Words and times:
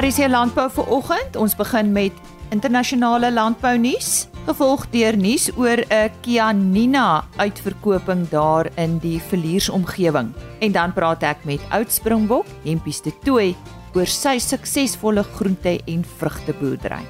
RC 0.00 0.30
Landbou 0.30 0.64
vir 0.72 0.86
oggend. 0.96 1.34
Ons 1.36 1.52
begin 1.58 1.90
met 1.92 2.16
internasionale 2.54 3.28
landbou 3.34 3.74
nuus, 3.76 4.30
gevolg 4.46 4.86
deur 4.94 5.16
nuus 5.20 5.50
oor 5.60 5.82
'n 5.92 6.10
Kianina 6.22 7.24
uitverkoping 7.36 8.28
daar 8.30 8.70
in 8.76 8.98
die 8.98 9.20
verliersomgewing. 9.20 10.32
En 10.60 10.72
dan 10.72 10.92
praat 10.92 11.22
ek 11.22 11.44
met 11.44 11.60
Oud 11.70 11.92
Springbok, 11.92 12.46
Hempies 12.64 13.02
de 13.02 13.12
Tooi, 13.24 13.56
oor 13.94 14.06
sy 14.06 14.38
suksesvolle 14.38 15.22
groente- 15.22 15.82
en 15.86 16.04
vrugteboerdery. 16.04 17.04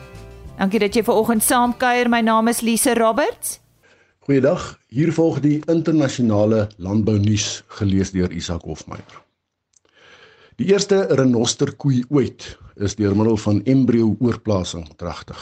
Dankie 0.58 0.80
dat 0.80 0.94
jy 0.94 1.04
ver 1.04 1.14
oggend 1.14 1.42
saamkuier. 1.42 2.08
My 2.08 2.20
naam 2.20 2.48
is 2.48 2.60
Lise 2.60 2.94
Roberts. 2.94 3.60
Goeiedag. 4.18 4.78
Hier 4.88 5.12
volg 5.12 5.40
die 5.40 5.62
internasionale 5.66 6.68
landbou 6.76 7.18
nuus 7.18 7.62
gelees 7.68 8.10
deur 8.10 8.32
Isak 8.32 8.62
Hofmeyer. 8.62 9.22
Die 10.56 10.66
eerste 10.66 11.06
renosterkoei 11.08 12.04
ooit 12.08 12.58
is 12.80 12.96
deur 12.96 13.16
middel 13.16 13.36
van 13.36 13.62
embrio 13.64 14.14
oorplasing 14.18 14.86
dragtig. 14.96 15.40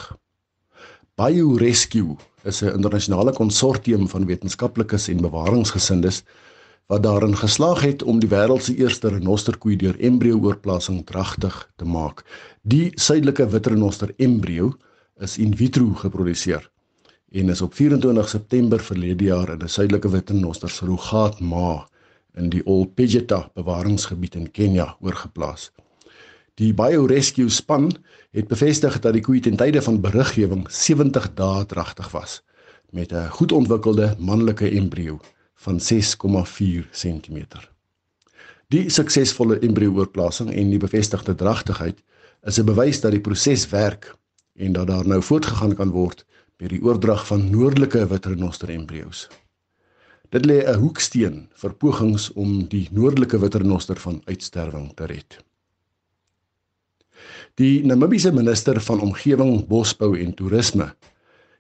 BioRescue 1.19 2.17
is 2.43 2.63
'n 2.63 2.75
internasionale 2.75 3.33
konsortium 3.33 4.09
van 4.09 4.27
wetenskaplikes 4.27 5.09
en 5.09 5.21
bewaringsgesindes 5.21 6.23
wat 6.87 7.03
daarin 7.03 7.37
geslaag 7.37 7.81
het 7.81 8.03
om 8.03 8.19
die 8.19 8.29
wêreld 8.29 8.63
se 8.63 8.75
eerste 8.77 9.09
renosterkoei 9.09 9.77
deur 9.77 10.01
embrio 10.01 10.39
oorplasing 10.41 11.07
dragtig 11.07 11.71
te 11.77 11.85
maak. 11.85 12.25
Die 12.63 12.93
suidelike 12.95 13.49
wit 13.49 13.67
renoster 13.67 14.15
embrio 14.17 14.73
is 15.21 15.39
in 15.39 15.57
vitro 15.57 15.95
geproduseer 15.95 16.71
en 17.33 17.49
is 17.49 17.61
op 17.61 17.75
24 17.75 18.29
September 18.29 18.81
verlede 18.81 19.25
jaar 19.25 19.53
in 19.53 19.63
'n 19.63 19.69
suidelike 19.69 20.09
wit 20.09 20.31
renoster 20.31 20.71
surrogaat 20.71 21.41
ma 21.41 21.87
in 22.35 22.49
die 22.49 22.65
Olpejeta 22.65 23.51
bewaringsgebied 23.55 24.35
in 24.35 24.51
Kenja 24.51 24.97
oorgeplaas. 25.01 25.71
Die 26.59 26.73
BioRescue 26.75 27.49
span 27.55 27.93
het 28.35 28.49
bevestig 28.51 28.97
dat 28.99 29.15
die 29.15 29.23
koei 29.23 29.39
ten 29.41 29.55
tye 29.61 29.83
van 29.87 30.01
beriggewing 30.03 30.65
70 30.75 31.29
dae 31.39 31.67
dragtig 31.71 32.09
was 32.11 32.41
met 32.91 33.13
'n 33.13 33.31
goed 33.37 33.53
ontwikkelde 33.53 34.17
manlike 34.19 34.71
embrio 34.71 35.21
van 35.55 35.79
6,4 35.81 36.89
cm. 36.91 37.39
Die 38.69 38.91
suksesvolle 38.91 39.59
embrio 39.59 39.95
oorplasing 39.95 40.51
en 40.51 40.71
die 40.71 40.83
bevestigde 40.83 41.35
dragtigheid 41.35 42.03
is 42.43 42.59
'n 42.59 42.65
bewys 42.65 43.01
dat 43.01 43.11
die 43.11 43.21
proses 43.21 43.69
werk 43.69 44.17
en 44.57 44.73
dat 44.73 44.87
daar 44.87 45.07
nou 45.07 45.23
voortgegaan 45.23 45.75
kan 45.75 45.91
word 45.91 46.25
met 46.57 46.71
die 46.71 46.83
oordrag 46.83 47.27
van 47.27 47.51
noordelike 47.51 48.07
witrenoster 48.07 48.71
embrio's. 48.71 49.29
Dit 50.29 50.47
lê 50.47 50.67
'n 50.67 50.79
hoeksteen 50.79 51.49
vir 51.55 51.73
pogings 51.75 52.33
om 52.33 52.69
die 52.69 52.89
noordelike 52.91 53.39
witrenoster 53.39 53.97
van 53.97 54.23
uitsterwing 54.25 54.93
te 54.95 55.05
red. 55.05 55.48
Die 57.59 57.83
Namibiese 57.83 58.31
minister 58.31 58.79
van 58.81 59.01
omgewing, 59.03 59.65
bosbou 59.67 60.13
en 60.15 60.35
toerisme 60.39 60.93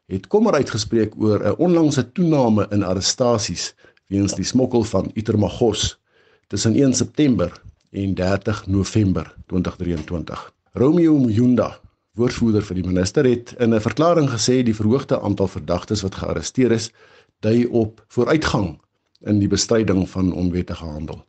het 0.06 0.28
kommer 0.30 0.55
uitgespreek 0.55 1.16
oor 1.18 1.42
'n 1.42 1.56
onlangse 1.58 2.05
toename 2.12 2.66
in 2.70 2.84
arrestasies 2.86 3.74
weens 4.06 4.34
die 4.38 4.44
smokkel 4.44 4.84
van 4.84 5.10
Itermagos 5.14 5.98
tussen 6.46 6.74
1 6.74 6.94
September 6.94 7.50
en 7.90 8.14
30 8.14 8.66
November 8.66 9.34
2023. 9.46 10.52
Romeo 10.72 11.18
Muyunda, 11.18 11.80
woordvoerder 12.14 12.62
vir 12.62 12.74
die 12.74 12.86
minister, 12.86 13.24
het 13.24 13.55
in 13.58 13.74
'n 13.74 13.80
verklaring 13.80 14.30
gesê 14.30 14.62
die 14.62 14.74
verhoogde 14.74 15.20
aantal 15.20 15.48
verdagtes 15.48 16.02
wat 16.02 16.14
gearresteer 16.14 16.72
is, 16.72 16.92
dui 17.40 17.66
op 17.66 18.05
vooruitgang 18.08 18.78
in 19.20 19.38
die 19.38 19.48
bestryding 19.48 20.08
van 20.08 20.33
onwettige 20.33 20.84
handel. 20.84 21.24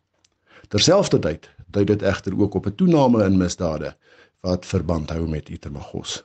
Terselfdertyd 0.67 1.50
dui 1.72 1.86
dit 1.86 2.02
egter 2.02 2.33
ook 2.39 2.54
op 2.54 2.65
'n 2.65 2.76
toename 2.76 3.26
in 3.26 3.38
misdade 3.38 3.95
wat 4.42 4.66
verband 4.66 5.10
hou 5.10 5.27
met 5.27 5.50
Itermagos. 5.50 6.23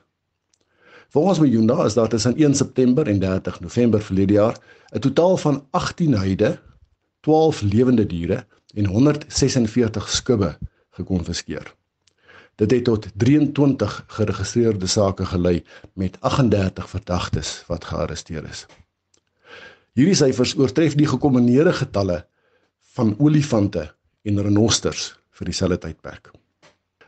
Volgens 1.09 1.39
Mjunda 1.39 1.85
is 1.85 1.93
daar 1.93 2.09
tussen 2.09 2.35
1 2.35 2.55
September 2.55 3.07
en 3.07 3.19
30 3.19 3.59
November 3.59 4.01
verlede 4.01 4.33
jaar 4.33 4.57
'n 4.91 4.99
totaal 4.99 5.37
van 5.37 5.67
18 5.71 6.13
heide, 6.13 6.59
12 7.19 7.61
lewende 7.61 8.05
diere 8.05 8.45
en 8.73 8.85
146 8.85 10.09
skubbe 10.09 10.57
gekonfiskeer. 10.89 11.73
Dit 12.55 12.71
het 12.71 12.83
tot 12.83 13.07
23 13.15 14.03
geregistreerde 14.07 14.87
sake 14.87 15.25
gelei 15.25 15.63
met 15.93 16.17
38 16.19 16.89
verdagtes 16.89 17.63
wat 17.67 17.85
gearresteer 17.85 18.47
is. 18.49 18.65
Hierdie 19.93 20.15
syfers 20.15 20.57
oortref 20.57 20.95
die 20.95 21.07
gekombineerde 21.07 21.73
getalle 21.73 22.25
van 22.95 23.15
olifante 23.19 23.95
en 24.21 24.41
renosters 24.41 25.19
vir 25.31 25.45
dieselfde 25.45 25.77
tydperk. 25.77 26.31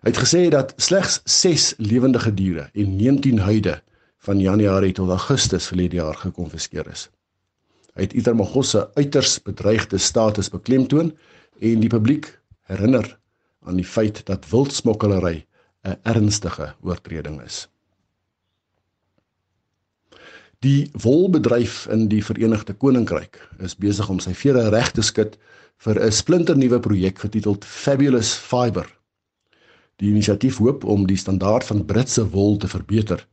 Hy 0.08 0.14
het 0.14 0.24
gesê 0.24 0.42
dat 0.48 0.70
slegs 0.80 1.18
6 1.28 1.64
lewendige 1.84 2.32
diere 2.32 2.70
en 2.72 2.94
19 2.96 3.42
huide 3.44 3.74
van 4.24 4.40
Januarie 4.40 4.94
tot 4.96 5.10
Augustus 5.12 5.68
verlede 5.68 6.00
jaar 6.00 6.16
gekonfiskeer 6.16 6.88
is. 6.88 7.10
Hy 7.92 8.06
het 8.06 8.16
Itermagos 8.16 8.72
se 8.72 8.86
uiters 8.96 9.36
bedreigde 9.44 10.00
status 10.00 10.48
beklemtoon 10.54 11.12
en 11.60 11.84
die 11.84 11.92
publiek 11.92 12.30
herinner 12.72 13.18
aan 13.68 13.76
die 13.76 13.90
feit 13.98 14.24
dat 14.32 14.48
wildsmokkelary 14.48 15.44
'n 15.84 16.00
ernstige 16.04 16.72
oortreding 16.80 17.42
is. 17.44 17.68
Die 20.64 20.90
wolbedryf 21.04 21.88
in 21.92 22.08
die 22.08 22.24
Verenigde 22.24 22.74
Koninkryk 22.74 23.44
is 23.60 23.76
besig 23.76 24.10
om 24.10 24.20
sy 24.24 24.32
vere 24.34 24.70
reg 24.70 24.92
te 24.92 25.02
skud 25.02 25.36
vir 25.78 26.00
'n 26.00 26.12
splinternuwe 26.12 26.80
projek 26.80 27.20
getiteld 27.20 27.66
Fabulous 27.66 28.34
Fiber. 28.34 28.97
Die 29.98 30.12
inisiatief 30.14 30.60
hoop 30.62 30.84
om 30.86 31.08
die 31.10 31.18
standaard 31.18 31.66
van 31.66 31.86
Britse 31.90 32.28
wol 32.30 32.58
te 32.62 32.70
verbeter 32.70 33.24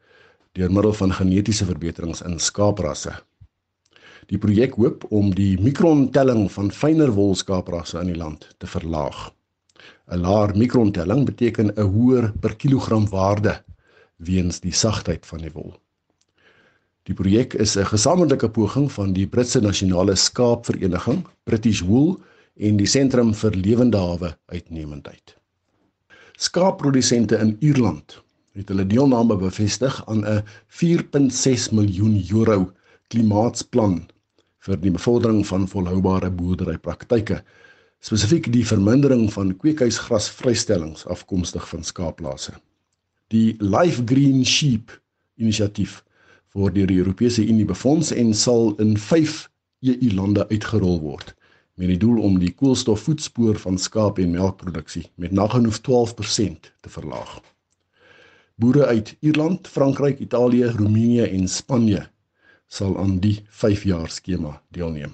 deur 0.57 0.71
middel 0.73 0.95
van 0.97 1.13
genetiese 1.13 1.67
verbeterings 1.69 2.23
in 2.25 2.39
skaaprasse. 2.41 3.13
Die 4.31 4.39
projek 4.41 4.79
hoop 4.81 5.05
om 5.13 5.33
die 5.35 5.59
mikrontelling 5.61 6.47
van 6.55 6.71
fynere 6.73 7.13
wolskaaprasse 7.13 8.01
in 8.01 8.15
die 8.15 8.21
land 8.21 8.47
te 8.63 8.71
verlaag. 8.71 9.33
'n 10.09 10.25
Laer 10.25 10.57
mikrontelling 10.57 11.27
beteken 11.29 11.75
'n 11.75 11.89
hoër 11.93 12.33
per 12.41 12.57
kilogram 12.57 13.09
waarde 13.13 13.61
weens 14.17 14.61
die 14.61 14.73
sagtheid 14.73 15.27
van 15.27 15.45
die 15.45 15.53
wol. 15.53 15.75
Die 17.05 17.15
projek 17.15 17.55
is 17.55 17.77
'n 17.77 17.93
gesamentlike 17.93 18.49
poging 18.49 18.93
van 18.93 19.13
die 19.13 19.27
Britse 19.27 19.61
Nasionale 19.61 20.17
Skaapvereniging, 20.17 21.27
British 21.45 21.83
Wool 21.83 22.21
en 22.57 22.77
die 22.77 22.87
Sentrum 22.87 23.35
vir 23.35 23.51
Lewende 23.51 23.99
Hawe 23.99 24.37
Uitnemendheid. 24.47 25.44
Skaapprodusente 26.37 27.37
in 27.37 27.57
Ierland 27.61 28.23
het 28.59 28.69
hulle 28.69 28.87
deelname 28.87 29.37
bevestig 29.39 30.01
aan 30.11 30.25
'n 30.27 30.43
4.6 30.67 31.71
miljoen 31.71 32.17
euro 32.31 32.73
klimaatsplan 33.09 34.01
vir 34.67 34.81
die 34.81 34.91
bevordering 34.91 35.47
van 35.47 35.69
volhoubare 35.69 36.31
boerderypraktyke, 36.31 37.43
spesifiek 38.01 38.51
die 38.53 38.67
vermindering 38.67 39.33
van 39.33 39.57
kweekhuisgrasvrystellings 39.57 41.07
afkomstig 41.07 41.69
van 41.69 41.85
skaapplase. 41.85 42.53
Die 43.29 43.55
Life 43.59 44.03
Green 44.05 44.45
Sheep 44.45 44.91
inisiatief 45.37 46.03
word 46.53 46.75
deur 46.75 46.87
die 46.87 46.99
Europese 46.99 47.47
Unie 47.47 47.65
befonds 47.65 48.11
en 48.11 48.35
sal 48.35 48.75
in 48.79 48.99
5 48.99 49.51
EU 49.83 50.11
lande 50.15 50.49
uitgerol 50.49 51.01
word 51.01 51.35
met 51.75 51.89
die 51.91 51.99
doel 51.99 52.21
om 52.23 52.39
die 52.39 52.53
koolstofvoetspoor 52.55 53.59
van 53.59 53.79
skaap 53.79 54.19
en 54.23 54.31
melkproduksie 54.31 55.09
met 55.15 55.33
nagenoeg 55.35 55.81
12% 55.83 56.71
te 56.81 56.93
verlaag. 56.97 57.41
Boere 58.55 58.87
uit 58.87 59.17
Ierland, 59.21 59.69
Frankryk, 59.69 60.19
Italië, 60.19 60.65
Roemenië 60.65 61.23
en 61.23 61.49
Spanje 61.49 62.07
sal 62.67 62.99
aan 62.99 63.19
die 63.19 63.41
5-jaar 63.51 64.11
skema 64.11 64.61
deelneem. 64.69 65.13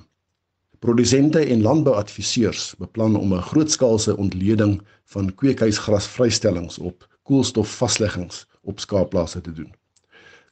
Produsente 0.81 1.41
en 1.45 1.63
landbouadviseurs 1.63 2.75
beplan 2.79 3.17
om 3.17 3.35
'n 3.35 3.43
grootskaalse 3.43 4.17
ontleding 4.17 4.81
van 5.05 5.35
kweekhuisgrasvrystellings 5.35 6.79
op 6.79 7.09
koolstofvasleggings 7.23 8.47
op 8.63 8.81
skaapplase 8.81 9.41
te 9.41 9.53
doen. 9.53 9.75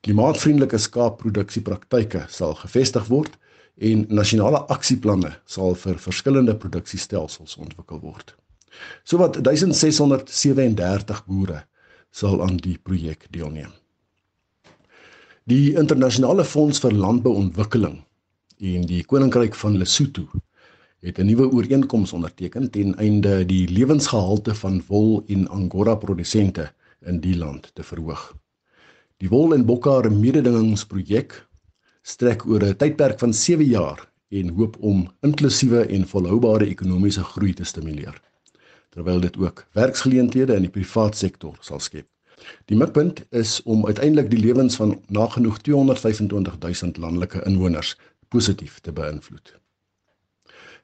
Klimaatvriendelike 0.01 0.79
skaapproduksiepraktyke 0.79 2.25
sal 2.29 2.55
gevestig 2.55 3.07
word 3.07 3.39
en 3.79 4.05
nasionale 4.09 4.61
aksieplanne 4.75 5.33
sal 5.47 5.77
vir 5.79 5.99
verskillende 6.03 6.55
produksiestelsels 6.59 7.57
ontwikkel 7.57 8.01
word. 8.03 8.35
Sowat 9.05 9.39
1637 9.43 11.25
boere 11.27 11.63
sal 12.11 12.43
aan 12.43 12.57
die 12.63 12.79
projek 12.79 13.29
deelneem. 13.31 13.71
Die 15.49 15.75
internasionale 15.81 16.45
fonds 16.45 16.81
vir 16.83 16.93
landbouontwikkeling 16.93 18.03
en 18.59 18.87
die 18.91 19.05
koninkryk 19.07 19.55
van 19.57 19.79
Lesotho 19.81 20.27
het 21.01 21.19
'n 21.19 21.27
nuwe 21.27 21.47
ooreenkoms 21.53 22.13
onderteken 22.13 22.71
ten 22.71 22.97
einde 22.99 23.47
die 23.47 23.69
lewensgehalte 23.69 24.55
van 24.55 24.83
wol 24.89 25.23
en 25.27 25.49
angora 25.49 25.95
produsente 25.95 26.73
in 27.07 27.21
die 27.21 27.37
land 27.37 27.71
te 27.75 27.83
verhoog. 27.83 28.35
Die 29.17 29.29
wol 29.29 29.55
en 29.55 29.65
bokkare 29.65 30.11
mededingingsprojek 30.11 31.48
strek 32.03 32.47
oor 32.47 32.65
'n 32.65 32.77
tydperk 32.77 33.19
van 33.19 33.33
7 33.35 33.65
jaar 33.65 34.09
en 34.29 34.49
hoop 34.49 34.77
om 34.81 35.09
inklusiewe 35.23 35.87
en 35.87 36.07
volhoubare 36.07 36.67
ekonomiese 36.67 37.25
groei 37.25 37.55
te 37.55 37.65
stimuleer 37.65 38.21
terwyl 38.89 39.21
dit 39.21 39.37
ook 39.37 39.67
werksgeleenthede 39.73 40.55
in 40.55 40.65
die 40.67 40.73
privaat 40.75 41.17
sektor 41.17 41.57
sal 41.61 41.81
skep. 41.81 42.07
Die 42.71 42.77
mikpunt 42.77 43.23
is 43.31 43.63
om 43.63 43.87
uiteindelik 43.87 44.31
die 44.31 44.41
lewens 44.41 44.77
van 44.77 44.97
nagenoeg 45.09 45.59
225 45.59 46.61
000 46.83 47.05
landelike 47.05 47.43
inwoners 47.47 47.97
positief 48.29 48.81
te 48.81 48.93
beïnvloed. 48.93 49.55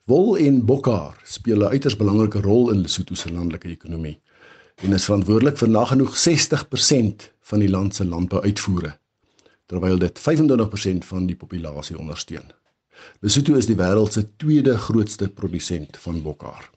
Wol 0.05 0.37
en 0.37 0.64
bokhaar 0.69 1.16
speel 1.25 1.64
'n 1.64 1.72
uiters 1.72 1.96
belangrike 1.96 2.40
rol 2.40 2.70
in 2.70 2.82
Lesotho 2.82 3.14
se 3.14 3.32
landelike 3.32 3.69
ekonomie 3.69 4.20
en 4.82 4.93
is 4.93 5.05
verantwoordelik 5.05 5.56
vir 5.56 5.69
nagenoeg 5.69 6.16
60% 6.16 7.31
van 7.40 7.58
die 7.58 7.70
land 7.70 7.94
se 7.94 8.05
landbouuitvoere 8.05 8.99
terwyl 9.66 9.99
dit 9.99 10.20
25% 10.20 11.06
van 11.11 11.26
die 11.26 11.37
populasie 11.37 11.99
ondersteun. 11.99 12.52
Lesotho 13.20 13.56
is 13.58 13.66
die 13.66 13.76
wêreld 13.78 14.12
se 14.12 14.25
tweede 14.37 14.76
grootste 14.78 15.28
produsent 15.28 15.96
van 16.05 16.22
bokhaar. 16.22 16.70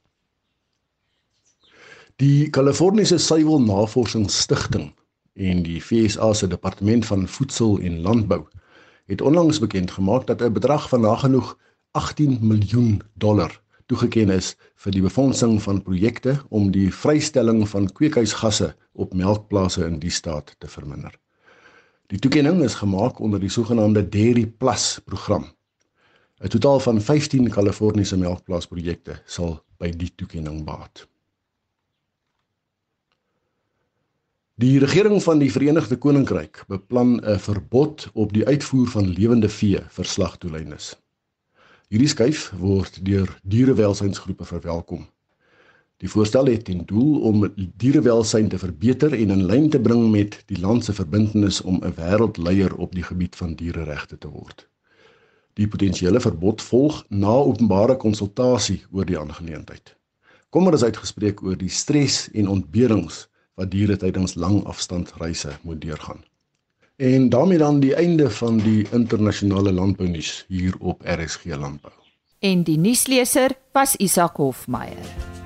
Die 2.17 2.49
Kaliforniese 2.49 3.19
Suiwel 3.21 3.61
Navorsingsstigting 3.61 4.89
en 5.37 5.61
die 5.63 5.77
FSA 5.81 6.31
se 6.33 6.47
Departement 6.49 7.05
van 7.05 7.27
Voedsel 7.27 7.77
en 7.79 7.99
Landbou 8.01 8.47
het 9.07 9.21
onlangs 9.21 9.59
bekend 9.59 9.91
gemaak 9.91 10.25
dat 10.27 10.41
'n 10.41 10.53
bedrag 10.53 10.89
van 10.89 11.01
nagenoeg 11.01 11.57
18 11.91 12.37
miljoen 12.41 13.01
dollar 13.13 13.61
toegeken 13.85 14.29
is 14.29 14.55
vir 14.75 14.91
die 14.91 15.01
befondsing 15.01 15.61
van 15.61 15.81
projekte 15.81 16.41
om 16.49 16.71
die 16.71 16.93
vrystelling 16.93 17.69
van 17.69 17.87
kweekhuisgasse 17.99 18.75
op 18.93 19.13
melkplase 19.13 19.85
in 19.85 19.99
die 19.99 20.11
staat 20.11 20.55
te 20.57 20.67
verminder. 20.67 21.13
Die 22.07 22.19
toekenning 22.23 22.61
is 22.63 22.77
gemaak 22.79 23.17
onder 23.19 23.39
die 23.39 23.49
sogenaamde 23.51 24.09
Dairy 24.09 24.45
Plus 24.47 24.99
program. 25.03 25.49
'n 26.39 26.47
Totaal 26.47 26.79
van 26.79 27.01
15 27.01 27.49
Kaliforniese 27.49 28.17
melkplaasprojekte 28.17 29.17
sal 29.25 29.57
by 29.77 29.89
die 29.91 30.11
toekenning 30.15 30.63
baat. 30.63 31.07
Die 34.55 34.79
regering 34.79 35.19
van 35.23 35.43
die 35.43 35.51
Verenigde 35.51 35.97
Koninkryk 35.97 36.63
beplan 36.67 37.19
'n 37.19 37.39
verbod 37.39 38.07
op 38.13 38.33
die 38.33 38.45
uitvoer 38.45 38.87
van 38.87 39.07
lewende 39.07 39.49
vee 39.49 39.83
vir 39.89 40.05
slagtoelyndes. 40.05 40.95
Hierdie 41.89 42.07
skuif 42.15 42.51
word 42.55 43.03
deur 43.05 43.39
dierewelsynsgroepe 43.43 44.45
verwelkom. 44.45 45.07
Die 45.97 46.09
voorstel 46.09 46.45
het 46.45 46.65
ten 46.65 46.83
doel 46.85 47.21
om 47.25 47.47
dierewelsyn 47.55 48.47
te 48.47 48.57
verbeter 48.61 49.13
en 49.17 49.33
in 49.33 49.45
lyn 49.49 49.69
te 49.69 49.79
bring 49.81 50.11
met 50.13 50.43
die 50.45 50.59
land 50.61 50.85
se 50.85 50.93
verbintenis 50.93 51.61
om 51.61 51.79
'n 51.81 51.93
wêreldleier 51.97 52.75
op 52.75 52.93
die 52.93 53.03
gebied 53.03 53.35
van 53.35 53.55
diereregte 53.55 54.17
te 54.17 54.29
word. 54.29 54.67
Die 55.53 55.67
potensiële 55.67 56.19
verbod 56.19 56.61
volg 56.61 57.05
na 57.09 57.33
openbare 57.49 57.95
konsultasie 57.97 58.83
oor 58.91 59.05
die 59.05 59.19
aangeleentheid. 59.19 59.95
Kommer 60.49 60.73
is 60.73 60.83
uitgespreek 60.83 61.43
oor 61.43 61.57
die 61.57 61.69
stres 61.69 62.29
en 62.33 62.47
ontberings 62.47 63.27
wat 63.55 63.71
diere 63.71 63.97
tydens 63.97 64.35
lang 64.35 64.63
afstandreise 64.65 65.57
moet 65.61 65.81
deurgaan. 65.81 66.21
En 66.95 67.29
daarmee 67.29 67.57
dan 67.57 67.79
die 67.79 67.95
einde 67.95 68.29
van 68.29 68.57
die 68.57 68.87
internasionale 68.91 69.71
landbounuus 69.71 70.45
hier 70.47 70.75
op 70.79 71.01
RSG 71.05 71.45
Landbou. 71.45 71.93
En 72.39 72.63
die 72.63 72.77
nuusleser 72.77 73.51
was 73.71 73.95
Isak 73.95 74.37
Hofmeyer. 74.37 75.36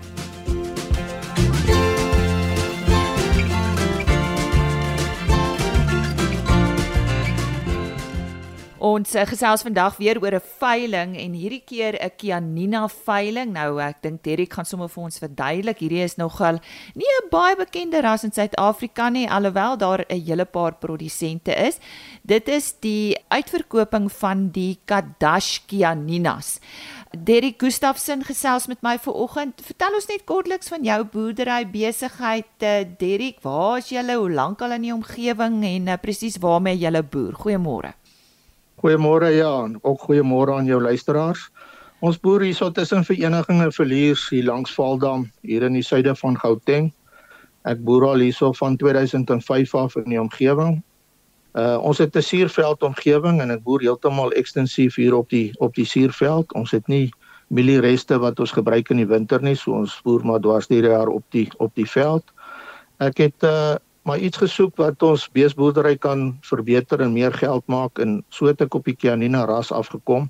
Ons 8.81 9.11
uh, 9.13 9.21
gesels 9.29 9.61
vandag 9.61 9.99
weer 10.01 10.17
oor 10.17 10.33
'n 10.33 10.47
veiling 10.57 11.11
en 11.13 11.33
hierdie 11.37 11.61
keer 11.61 11.93
'n 12.01 12.15
Kianina 12.17 12.87
veiling. 12.89 13.53
Nou 13.53 13.77
ek 13.77 14.01
dink 14.01 14.23
Derek 14.23 14.53
gaan 14.53 14.65
sommer 14.65 14.89
vir 14.89 15.03
ons 15.03 15.19
verduidelik. 15.21 15.77
Hierdie 15.77 16.01
is 16.01 16.17
nogal 16.17 16.57
nie 16.95 17.05
'n 17.05 17.29
baie 17.29 17.55
bekende 17.55 18.01
ras 18.01 18.23
in 18.23 18.31
Suid-Afrika 18.31 19.09
nie, 19.09 19.29
alhoewel 19.29 19.77
daar 19.77 20.01
'n 20.09 20.25
hele 20.25 20.45
paar 20.45 20.73
produsente 20.73 21.53
is. 21.53 21.77
Dit 22.23 22.49
is 22.49 22.73
die 22.79 23.15
uitverkoping 23.29 24.11
van 24.11 24.49
die 24.49 24.79
Kadash 24.85 25.59
Kianinas. 25.67 26.59
Derek 27.11 27.61
Gustafson 27.61 28.23
gesels 28.23 28.67
met 28.67 28.81
my 28.81 28.97
vanoggend. 28.97 29.61
Vertel 29.61 29.93
ons 29.93 30.07
net 30.07 30.25
kortliks 30.25 30.69
van 30.69 30.83
jou 30.83 31.03
boerdery 31.03 31.69
besigheid. 31.69 32.47
Eh, 32.57 32.85
Derek, 32.97 33.41
waar 33.43 33.77
is 33.77 33.89
jy? 33.89 34.01
Hoe 34.15 34.31
lank 34.31 34.61
al 34.61 34.71
in 34.71 34.81
die 34.81 34.93
omgewing 34.93 35.63
en 35.63 35.87
uh, 35.87 35.97
presies 36.01 36.37
waarmee 36.37 36.77
jy 36.77 37.01
boer? 37.03 37.33
Goeiemôre. 37.33 38.00
Goeiemôre 38.81 39.29
ja, 39.35 39.51
en 39.65 39.75
ook 39.81 40.07
goeiemôre 40.07 40.55
aan 40.57 40.65
jou 40.65 40.79
luisteraars. 40.81 41.51
Ons 42.01 42.17
boer 42.17 42.41
hierso 42.41 42.71
tussen 42.73 43.03
Verenigings 43.05 43.75
Verliers 43.77 44.23
hier 44.33 44.47
langs 44.47 44.73
Valdam 44.73 45.27
hier 45.45 45.61
in 45.67 45.75
die 45.77 45.85
suide 45.85 46.15
van 46.17 46.37
Gauteng. 46.41 46.87
Ek 47.69 47.83
boer 47.85 48.07
al 48.07 48.23
hierso 48.25 48.49
van 48.57 48.79
2005 48.81 49.75
af 49.77 49.97
in 50.01 50.09
die 50.09 50.21
omgewing. 50.21 50.79
Uh 51.53 51.77
ons 51.77 52.01
het 52.01 52.15
'n 52.17 52.25
suurveld 52.25 52.81
omgewing 52.81 53.41
en 53.41 53.51
ek 53.51 53.61
boer 53.63 53.81
heeltemal 53.85 54.31
ekstensief 54.31 54.95
hier 54.95 55.13
op 55.13 55.29
die 55.29 55.51
op 55.59 55.75
die 55.75 55.85
suurveld. 55.85 56.53
Ons 56.53 56.71
het 56.71 56.87
nie 56.87 57.11
mieliereste 57.49 58.17
wat 58.17 58.39
ons 58.39 58.51
gebruik 58.51 58.89
in 58.89 58.97
die 58.97 59.07
winter 59.07 59.41
nie, 59.41 59.55
so 59.55 59.71
ons 59.71 60.01
boer 60.01 60.25
maar 60.25 60.39
dwars 60.39 60.67
deur 60.67 60.81
die 60.81 60.89
jaar 60.89 61.07
op 61.07 61.23
die 61.29 61.49
op 61.57 61.75
die 61.75 61.89
veld. 61.89 62.23
Ek 62.97 63.17
het 63.17 63.43
uh 63.43 63.75
maar 64.07 64.19
iets 64.19 64.41
gesoek 64.41 64.77
wat 64.81 65.03
ons 65.05 65.27
beesboerdery 65.33 65.95
kan 66.01 66.33
verbeter 66.41 67.01
en 67.01 67.13
meer 67.13 67.33
geld 67.33 67.65
maak 67.69 67.99
en 68.01 68.21
so 68.33 68.49
het 68.49 68.61
ek 68.61 68.73
op 68.73 68.87
die 68.89 68.97
Kianina 68.97 69.45
ras 69.45 69.71
afgekom. 69.71 70.29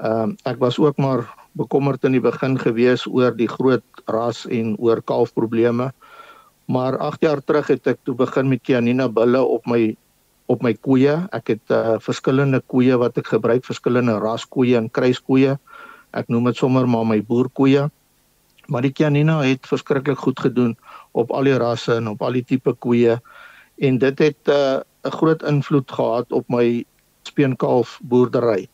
Ehm 0.00 0.32
um, 0.32 0.36
ek 0.48 0.58
was 0.58 0.78
ook 0.78 0.98
maar 0.98 1.28
bekommerd 1.52 2.04
in 2.04 2.14
die 2.16 2.22
begin 2.22 2.58
gewees 2.58 3.06
oor 3.06 3.34
die 3.36 3.48
groot 3.48 3.84
ras 4.06 4.46
en 4.46 4.76
oor 4.78 5.02
kalfprobleme. 5.02 5.90
Maar 6.70 6.98
8 6.98 7.22
jaar 7.26 7.42
terug 7.42 7.66
het 7.66 7.86
ek 7.86 7.98
toe 8.06 8.14
begin 8.14 8.48
met 8.48 8.62
Kianina 8.62 9.08
bulle 9.08 9.42
op 9.42 9.66
my 9.66 9.96
op 10.50 10.62
my 10.66 10.74
koeie. 10.74 11.14
Ek 11.30 11.54
het 11.54 11.70
uh, 11.70 11.98
verskillende 12.02 12.58
koeie 12.66 12.96
wat 12.98 13.18
ek 13.18 13.30
gebruik, 13.30 13.62
verskillende 13.66 14.18
ras 14.18 14.46
koeie 14.46 14.78
en 14.78 14.90
kruiskoeie. 14.90 15.54
Ek 16.10 16.26
noem 16.26 16.50
dit 16.50 16.58
sommer 16.58 16.88
maar 16.90 17.06
my 17.06 17.20
boerkoeie. 17.22 17.86
Maar 18.70 18.86
die 18.86 18.92
Kianina 18.94 19.40
het 19.42 19.66
verskriklik 19.66 20.18
goed 20.22 20.40
gedoen 20.40 20.76
op 21.12 21.32
al 21.34 21.50
die 21.50 21.58
rasse 21.58 21.96
en 21.98 22.08
op 22.08 22.22
al 22.22 22.38
die 22.38 22.46
tipe 22.46 22.72
koeie 22.78 23.18
en 23.80 23.98
dit 23.98 24.18
het 24.18 24.52
uh, 24.52 24.78
'n 24.78 25.08
uh, 25.08 25.12
groot 25.18 25.42
invloed 25.42 25.92
gehad 25.92 26.32
op 26.32 26.48
my 26.48 26.84
speenkalf 27.22 27.98
boerdery. 28.02 28.68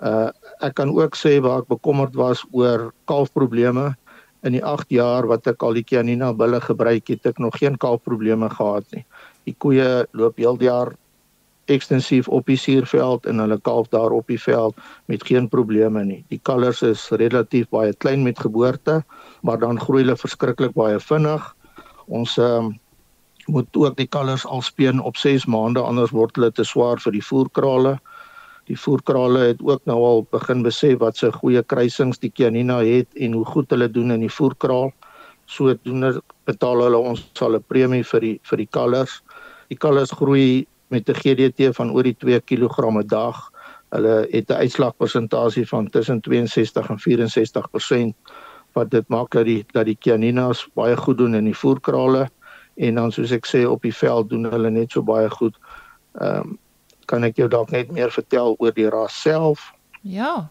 Uh 0.00 0.30
ek 0.58 0.74
kan 0.74 0.90
ook 0.90 1.14
sê 1.14 1.38
waar 1.38 1.62
ek 1.62 1.70
bekommerd 1.70 2.14
was 2.18 2.42
oor 2.50 2.90
kalfprobleme 3.06 3.94
in 4.42 4.52
die 4.52 4.64
8 4.64 4.90
jaar 4.90 5.26
wat 5.26 5.46
ek 5.46 5.62
al 5.62 5.76
die 5.78 5.84
Canina 5.86 6.32
bulle 6.34 6.60
gebruik 6.60 7.08
het, 7.08 7.26
ek 7.26 7.38
nog 7.38 7.58
geen 7.58 7.76
kalfprobleme 7.76 8.50
gehad 8.50 8.86
nie. 8.94 9.04
Die 9.46 9.54
koeie 9.54 10.06
loop 10.12 10.38
heel 10.38 10.58
die 10.58 10.66
jaar 10.66 10.94
ekstensief 11.68 12.28
op 12.28 12.46
die 12.48 12.58
suurveld 12.58 13.26
en 13.28 13.42
hulle 13.42 13.58
kalf 13.60 13.90
daar 13.92 14.14
op 14.16 14.26
die 14.26 14.40
veld 14.40 14.76
met 15.06 15.24
geen 15.26 15.48
probleme 15.48 16.04
nie. 16.04 16.22
Die 16.32 16.40
kalvers 16.42 16.82
is 16.82 17.08
relatief 17.10 17.68
baie 17.74 17.94
klein 17.94 18.24
met 18.24 18.40
geboorte, 18.40 19.02
maar 19.42 19.58
dan 19.58 19.80
groei 19.80 20.02
hulle 20.02 20.16
verskriklik 20.16 20.74
baie 20.74 21.00
vinnig 21.00 21.54
Ons 22.08 22.36
um, 22.40 22.72
moet 23.46 23.76
ook 23.76 23.96
die 23.96 24.08
kalvers 24.08 24.46
al 24.46 24.62
speen 24.64 25.00
op 25.00 25.16
6 25.16 25.44
maande 25.46 25.80
anders 25.84 26.12
word 26.16 26.36
hulle 26.36 26.50
te 26.52 26.64
swaar 26.64 27.00
vir 27.04 27.14
die 27.16 27.24
voerkrale. 27.24 27.98
Die 28.68 28.76
voerkrale 28.76 29.44
het 29.50 29.60
ook 29.64 29.84
nou 29.88 29.98
al 30.04 30.24
begin 30.32 30.64
besef 30.64 30.98
wat 31.02 31.16
se 31.16 31.30
goeie 31.32 31.62
kruisings 31.62 32.20
die 32.20 32.32
Canina 32.32 32.80
het 32.84 33.08
en 33.16 33.36
hoe 33.36 33.44
goed 33.44 33.70
hulle 33.72 33.88
doen 33.92 34.12
in 34.16 34.24
die 34.24 34.32
voerkraal. 34.32 34.90
Sodoende 35.48 36.18
betaal 36.48 36.84
hulle 36.84 37.00
ons 37.12 37.24
sal 37.36 37.56
'n 37.56 37.64
premie 37.68 38.04
vir 38.04 38.20
die 38.20 38.40
vir 38.42 38.58
die 38.58 38.68
kalvers. 38.70 39.22
Die 39.68 39.76
kalvers 39.76 40.12
groei 40.12 40.66
met 40.88 41.08
'n 41.08 41.14
GDT 41.14 41.74
van 41.76 41.92
oor 41.92 42.04
die 42.04 42.16
2 42.16 42.40
kg 42.40 42.88
'n 42.88 43.06
dag. 43.06 43.52
Hulle 43.92 44.28
het 44.32 44.50
'n 44.50 44.60
uitslagpersentasie 44.64 45.68
van 45.68 45.88
tussen 45.88 46.20
62 46.20 46.88
en 46.88 46.98
64% 46.98 48.14
wat 48.72 48.90
dit 48.90 49.08
maak 49.08 49.30
dat 49.30 49.44
die 49.44 49.64
dat 49.72 49.86
die 49.88 49.98
Caninas 50.00 50.66
baie 50.74 50.96
goed 50.96 51.18
doen 51.18 51.34
in 51.34 51.44
die 51.44 51.56
voerkrale 51.56 52.28
en 52.76 52.94
dan 52.94 53.12
soos 53.12 53.32
ek 53.34 53.46
sê 53.46 53.64
op 53.66 53.82
die 53.82 53.94
veld 53.94 54.30
doen 54.30 54.46
hulle 54.46 54.70
net 54.70 54.94
so 54.94 55.02
baie 55.02 55.30
goed. 55.30 55.56
Ehm 56.20 56.54
um, 56.54 56.58
kan 57.08 57.24
ek 57.24 57.38
jou 57.40 57.48
dalk 57.48 57.70
net 57.72 57.88
meer 57.88 58.10
vertel 58.12 58.52
oor 58.60 58.74
die 58.76 58.88
ras 58.92 59.14
self? 59.22 59.72
Ja. 60.04 60.50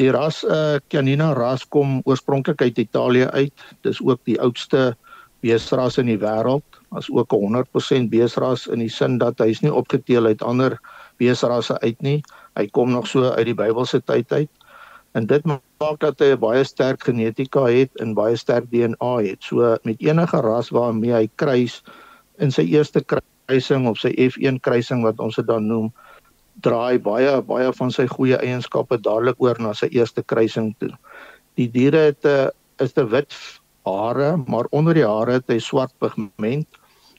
Die 0.00 0.08
ras 0.14 0.40
eh 0.44 0.56
uh, 0.56 0.80
Canina 0.88 1.32
ras 1.36 1.66
kom 1.68 2.00
oorspronklik 2.04 2.62
uit 2.62 2.78
Italië 2.78 3.28
uit. 3.36 3.52
Dis 3.84 4.00
ook 4.00 4.20
die 4.24 4.40
oudste 4.40 4.96
beesras 5.44 5.98
in 5.98 6.06
die 6.06 6.18
wêreld. 6.18 6.64
As 6.90 7.10
ook 7.10 7.32
'n 7.32 7.42
100% 7.44 8.08
beesras 8.10 8.66
in 8.66 8.78
die 8.78 8.88
sin 8.88 9.18
dat 9.18 9.38
hy's 9.38 9.60
nie 9.60 9.72
opgeteel 9.72 10.26
uit 10.26 10.42
ander 10.42 10.80
beesrasse 11.18 11.80
uit 11.80 12.00
nie. 12.00 12.22
Hy 12.56 12.66
kom 12.66 12.90
nog 12.90 13.06
so 13.06 13.22
uit 13.22 13.44
die 13.44 13.54
Bybelse 13.54 14.00
tyd 14.04 14.32
uit 14.32 14.50
en 15.12 15.26
dit 15.26 15.44
maak 15.44 15.67
dat 15.78 16.18
hy 16.18 16.34
'n 16.34 16.40
baie 16.42 16.64
sterk 16.64 17.04
genetika 17.06 17.64
het 17.70 17.90
en 18.02 18.14
baie 18.14 18.36
sterk 18.36 18.66
DNA 18.70 19.14
het. 19.22 19.42
So 19.42 19.76
met 19.82 20.00
enige 20.02 20.40
ras 20.40 20.70
waarmee 20.70 21.12
hy 21.12 21.28
kruis 21.36 21.82
in 22.38 22.50
sy 22.50 22.62
eerste 22.62 23.00
kruising 23.00 23.86
of 23.88 23.98
sy 23.98 24.10
F1 24.10 24.60
kruising 24.60 25.02
wat 25.02 25.20
ons 25.20 25.36
dit 25.36 25.46
dan 25.46 25.66
noem, 25.66 25.92
draai 26.60 26.98
baie 26.98 27.42
baie 27.42 27.72
van 27.72 27.90
sy 27.90 28.06
goeie 28.06 28.36
eienskappe 28.36 28.98
dadelik 28.98 29.38
oor 29.38 29.56
na 29.60 29.72
sy 29.72 29.86
eerste 29.90 30.22
kruising 30.22 30.74
toe. 30.78 30.90
Die 31.54 31.70
diere 31.70 32.10
het 32.10 32.24
'n 32.24 32.50
is 32.78 32.92
'n 32.96 33.08
wit 33.08 33.34
hare, 33.84 34.36
maar 34.46 34.66
onder 34.70 34.94
die 34.94 35.06
hare 35.06 35.32
het 35.32 35.48
hy 35.48 35.58
swart 35.58 35.92
pigment 35.98 36.66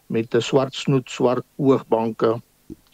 met 0.08 0.36
'n 0.36 0.42
swart 0.42 0.76
snoet, 0.76 1.10
swart 1.10 1.46
oogbanke, 1.58 2.42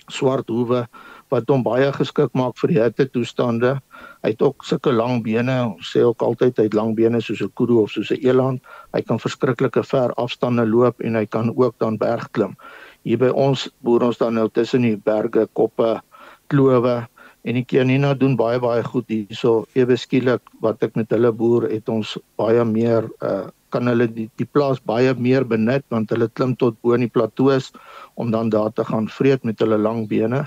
swart 0.09 0.47
hoewe 0.47 0.87
wat 1.35 1.51
hom 1.51 1.63
baie 1.65 1.91
geskik 1.95 2.31
maak 2.37 2.55
vir 2.61 2.71
die 2.71 2.79
hitte 2.79 3.05
toestande. 3.11 3.75
Hy 4.23 4.31
het 4.33 4.43
ook 4.45 4.65
sulke 4.65 4.93
lang 4.95 5.21
bene, 5.25 5.57
ons 5.75 5.91
sê 5.91 6.03
ook 6.07 6.23
altyd 6.23 6.61
hy 6.61 6.67
het 6.69 6.77
lang 6.77 6.95
bene 6.97 7.21
soos 7.21 7.41
'n 7.43 7.51
kudu 7.59 7.81
of 7.83 7.91
soos 7.91 8.11
'n 8.11 8.23
eland. 8.23 8.61
Hy 8.93 9.01
kan 9.01 9.19
verskriklike 9.19 9.83
ver 9.83 10.13
afstande 10.17 10.65
loop 10.65 11.01
en 11.01 11.15
hy 11.15 11.25
kan 11.25 11.51
ook 11.55 11.75
dan 11.79 11.97
bergklim. 11.97 12.55
Hier 13.03 13.17
by 13.17 13.29
ons 13.29 13.69
boer 13.83 14.03
ons 14.03 14.17
dan 14.17 14.33
nou 14.33 14.49
tussen 14.49 14.81
die 14.81 14.97
berge, 14.97 15.47
koppe, 15.53 16.01
klowe 16.47 17.07
en 17.45 17.53
die 17.53 17.65
Kianina 17.65 18.13
doen 18.13 18.35
baie 18.35 18.59
baie 18.59 18.83
goed 18.83 19.05
hierso. 19.07 19.65
Ewe 19.75 19.97
skielik 19.97 20.41
wat 20.61 20.81
ek 20.83 20.95
met 20.95 21.09
hulle 21.09 21.31
boer, 21.31 21.69
het 21.69 21.89
ons 21.89 22.17
baie 22.37 22.65
meer 22.65 23.09
uh 23.21 23.49
kan 23.75 23.89
hulle 23.91 24.07
die, 24.07 24.29
die 24.39 24.47
plaas 24.47 24.79
baie 24.87 25.11
meer 25.19 25.43
benut 25.43 25.83
want 25.91 26.11
hulle 26.13 26.29
klim 26.37 26.53
tot 26.55 26.77
bo 26.79 26.95
in 26.95 27.03
die 27.03 27.11
plateaus 27.11 27.73
om 28.21 28.31
dan 28.31 28.51
daar 28.53 28.71
te 28.71 28.85
gaan 28.87 29.09
vreet 29.11 29.43
met 29.43 29.59
hulle 29.59 29.79
lang 29.81 30.05
bene. 30.07 30.45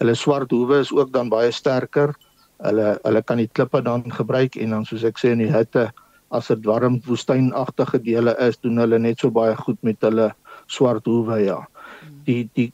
Hulle 0.00 0.14
swart 0.14 0.50
hoewe 0.50 0.80
is 0.84 0.92
ook 0.92 1.12
dan 1.12 1.28
baie 1.32 1.52
sterker. 1.52 2.14
Hulle 2.64 2.96
hulle 3.02 3.22
kan 3.22 3.40
die 3.40 3.48
klippe 3.52 3.82
dan 3.84 4.04
gebruik 4.12 4.56
en 4.56 4.70
dan 4.76 4.84
soos 4.88 5.04
ek 5.04 5.20
sê 5.20 5.32
in 5.36 5.44
die 5.44 5.52
hitte 5.52 5.90
as 6.34 6.48
dit 6.50 6.64
warm 6.66 6.98
woestynagtige 7.06 8.00
dele 8.02 8.34
is 8.42 8.58
doen 8.58 8.80
hulle 8.82 8.98
net 8.98 9.22
so 9.22 9.30
baie 9.30 9.54
goed 9.56 9.78
met 9.86 10.00
hulle 10.04 10.32
swart 10.66 11.06
hoewe 11.06 11.38
ja. 11.44 11.60
Die 12.26 12.48
die 12.58 12.72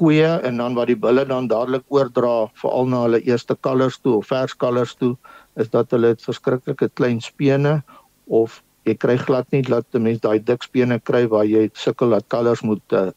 koeie 0.00 0.38
en 0.48 0.56
dan 0.62 0.74
wat 0.78 0.88
die 0.88 0.98
bulle 0.98 1.26
dan 1.28 1.48
dadelik 1.50 1.84
oordra 1.92 2.48
veral 2.62 2.88
na 2.88 3.04
hulle 3.04 3.20
eerste 3.26 3.56
kalvers 3.66 3.98
toe 4.00 4.16
of 4.20 4.30
vers 4.30 4.56
kalvers 4.56 4.94
toe 4.96 5.12
is 5.60 5.68
dat 5.74 5.92
hulle 5.92 6.14
het 6.14 6.24
verskriklike 6.24 6.88
klein 6.96 7.20
spene 7.20 7.80
of 8.26 8.62
jy 8.88 8.94
kry 8.96 9.18
glad 9.20 9.50
nie 9.52 9.62
dat 9.66 9.84
'n 9.94 10.02
mens 10.02 10.20
daai 10.24 10.38
dik 10.38 10.62
spene 10.64 10.98
kry 10.98 11.26
waar 11.28 11.44
jy 11.44 11.68
sukkel 11.74 12.16
dat 12.16 12.28
kalvers 12.28 12.62
moet 12.62 12.92
uh, 12.92 13.10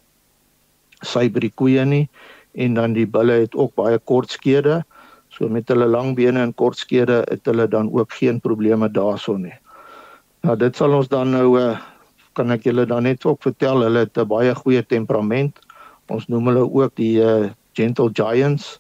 sy 1.02 1.30
by 1.30 1.40
die 1.48 1.56
koeie 1.56 1.86
nie 1.86 2.10
en 2.54 2.74
dan 2.74 2.94
die 2.94 3.08
bulle 3.08 3.34
het 3.34 3.56
ook 3.56 3.76
baie 3.76 4.00
kort 4.00 4.30
skede 4.30 4.84
So 5.34 5.50
met 5.50 5.70
hulle 5.72 5.88
lang 5.90 6.14
bene 6.14 6.44
en 6.46 6.54
kort 6.54 6.78
skede 6.78 7.24
het 7.26 7.48
hulle 7.50 7.66
dan 7.68 7.90
ook 7.90 8.14
geen 8.14 8.40
probleme 8.42 8.90
daarson 8.92 9.48
nie. 9.48 9.56
Nou 10.46 10.56
dit 10.62 10.76
sal 10.78 10.94
ons 10.94 11.10
dan 11.10 11.34
nou 11.34 11.58
uh, 11.58 11.80
kan 12.38 12.54
ek 12.54 12.68
julle 12.70 12.86
dan 12.90 13.08
net 13.08 13.26
ook 13.26 13.42
vertel 13.42 13.82
hulle 13.82 14.06
het 14.06 14.18
'n 14.18 14.30
baie 14.30 14.54
goeie 14.56 14.84
temperament. 14.86 15.58
Ons 16.10 16.28
noem 16.28 16.52
hulle 16.52 16.66
ook 16.70 16.94
die 16.96 17.18
uh, 17.18 17.50
gentle 17.74 18.12
giants. 18.14 18.80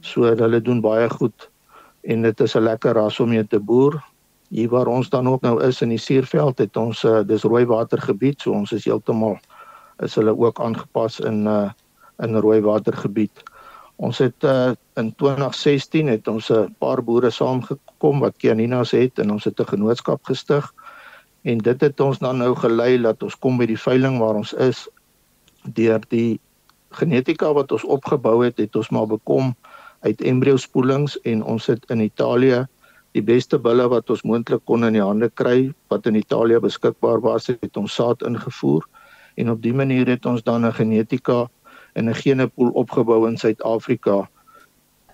So 0.00 0.28
hulle 0.28 0.60
doen 0.60 0.80
baie 0.84 1.08
goed 1.08 1.48
en 2.02 2.22
dit 2.22 2.40
is 2.40 2.56
'n 2.56 2.68
lekker 2.68 2.92
ras 2.94 3.20
om 3.20 3.28
mee 3.28 3.46
te 3.46 3.60
boer. 3.60 3.96
Hier 4.48 4.68
waar 4.68 4.86
ons 4.86 5.08
dan 5.08 5.28
ook 5.28 5.40
nou 5.40 5.62
is 5.62 5.80
in 5.82 5.88
die 5.88 5.98
Suurveld 5.98 6.58
het 6.58 6.76
ons 6.76 7.04
uh, 7.04 7.24
dis 7.24 7.42
rooi 7.44 7.64
watergebied, 7.64 8.40
so 8.40 8.52
ons 8.52 8.72
is 8.72 8.84
heeltemal 8.84 9.38
is 10.02 10.14
hulle 10.14 10.36
ook 10.36 10.60
aangepas 10.60 11.20
in 11.20 11.46
uh, 11.46 11.70
in 12.22 12.36
rooi 12.36 12.60
watergebied. 12.60 13.42
Ons 13.96 14.18
het 14.18 14.44
uh, 14.44 14.72
in 14.98 15.14
2016 15.14 16.08
het 16.08 16.28
ons 16.28 16.50
'n 16.50 16.74
paar 16.78 17.02
boere 17.02 17.30
saamgekom 17.30 18.20
wat 18.20 18.36
Kianinas 18.36 18.90
het 18.90 19.18
en 19.18 19.30
ons 19.30 19.44
het 19.44 19.60
'n 19.60 19.72
genootskap 19.74 20.24
gestig. 20.24 20.72
En 21.42 21.58
dit 21.58 21.80
het 21.80 22.00
ons 22.00 22.18
dan 22.18 22.38
nou 22.38 22.54
gelei 22.56 23.02
dat 23.02 23.22
ons 23.22 23.38
kom 23.38 23.56
by 23.56 23.66
die 23.66 23.80
veiling 23.80 24.18
waar 24.18 24.34
ons 24.34 24.52
is 24.52 24.88
deur 25.62 26.00
die 26.08 26.40
genetika 26.90 27.52
wat 27.52 27.72
ons 27.72 27.84
opgebou 27.84 28.44
het, 28.44 28.58
het 28.58 28.76
ons 28.76 28.90
maar 28.90 29.06
bekom 29.06 29.54
uit 30.00 30.20
embrio 30.20 30.56
spoelings 30.56 31.20
en 31.22 31.42
ons 31.42 31.66
het 31.66 31.84
in 31.90 32.00
Italië 32.00 32.66
die 33.14 33.22
beste 33.22 33.58
bulle 33.58 33.86
wat 33.88 34.10
ons 34.10 34.24
moontlik 34.26 34.64
kon 34.64 34.84
in 34.84 34.92
die 34.98 35.04
hande 35.04 35.30
kry 35.30 35.72
wat 35.92 36.06
in 36.06 36.18
Italië 36.18 36.58
beskikbaar 36.60 37.20
was, 37.20 37.46
het 37.46 37.76
ons 37.76 37.94
saad 37.94 38.22
ingevoer 38.26 38.86
en 39.36 39.50
op 39.50 39.62
dië 39.62 39.72
manier 39.72 40.08
het 40.10 40.26
ons 40.26 40.42
dan 40.42 40.66
'n 40.66 40.72
genetika 40.72 41.48
en 41.94 42.08
'n 42.10 42.14
genepool 42.14 42.70
opgebou 42.74 43.26
in 43.28 43.36
Suid-Afrika. 43.36 44.28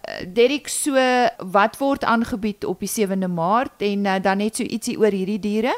Eh, 0.00 0.26
Derek, 0.32 0.68
so 0.68 0.94
wat 1.52 1.78
word 1.78 2.04
aangebied 2.04 2.64
op 2.64 2.80
die 2.80 2.88
7de 2.88 3.28
Maart 3.28 3.82
en 3.84 4.04
uh, 4.04 4.16
dan 4.22 4.40
net 4.40 4.56
so 4.56 4.64
ietsie 4.64 4.98
oor 4.98 5.12
hierdie 5.12 5.40
diere? 5.40 5.74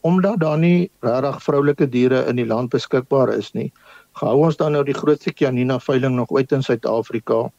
Omdat 0.00 0.40
daar 0.40 0.58
nie 0.58 0.90
regtig 1.00 1.42
vroulike 1.42 1.88
diere 1.88 2.24
in 2.26 2.36
die 2.36 2.46
land 2.46 2.70
beskikbaar 2.70 3.34
is 3.34 3.52
nie, 3.52 3.72
gehou 4.12 4.46
ons 4.46 4.56
dan 4.56 4.72
nou 4.72 4.84
die 4.84 4.96
grootste 4.96 5.32
Canina 5.32 5.78
veiling 5.78 6.14
nog 6.14 6.30
ooit 6.30 6.52
in 6.52 6.62
Suid-Afrika 6.62 7.50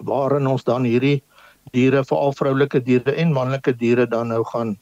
waarin 0.00 0.46
ons 0.46 0.64
dan 0.64 0.84
hierdie 0.84 1.22
diere, 1.74 2.04
veral 2.04 2.32
vroulike 2.32 2.80
diere 2.82 3.14
en 3.14 3.32
manlike 3.32 3.76
diere 3.76 4.06
dan 4.06 4.28
nou 4.28 4.44
gaan 4.44 4.78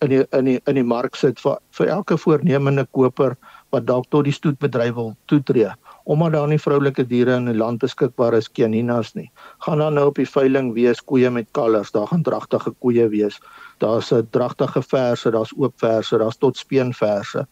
in 0.00 0.08
die 0.08 0.22
in 0.32 0.44
die 0.48 0.58
in 0.66 0.78
die 0.80 0.86
mark 0.86 1.16
sit 1.16 1.40
vir 1.44 1.58
vir 1.76 1.92
elke 1.96 2.16
voornemende 2.18 2.86
koper 2.96 3.36
wat 3.74 3.86
dalk 3.86 4.08
tot 4.10 4.24
die 4.24 4.34
stoetbedryf 4.34 4.94
wil 4.96 5.12
toetree 5.32 5.72
omdat 6.04 6.32
daar 6.32 6.48
nie 6.48 6.58
vroulike 6.58 7.04
diere 7.06 7.36
in 7.36 7.48
die 7.50 7.56
land 7.56 7.80
beskikbaar 7.82 8.34
is 8.38 8.50
caninas 8.50 9.14
nie. 9.14 9.30
Gaan 9.66 9.78
dan 9.78 9.94
nou 9.94 10.06
op 10.10 10.18
die 10.20 10.28
veiling 10.28 10.72
wees 10.74 11.02
koeie 11.04 11.30
met 11.30 11.48
kalvers, 11.52 11.92
daar 11.92 12.06
gaan 12.10 12.22
dragtige 12.22 12.72
koeie 12.78 13.08
wees. 13.08 13.40
Daar's 13.78 14.12
'n 14.12 14.28
dragtige 14.30 14.82
verse, 14.82 15.30
daar's 15.30 15.52
oop 15.56 15.74
verse, 15.76 16.18
daar's 16.18 16.36
tot 16.36 16.56
speenverse. 16.56 17.46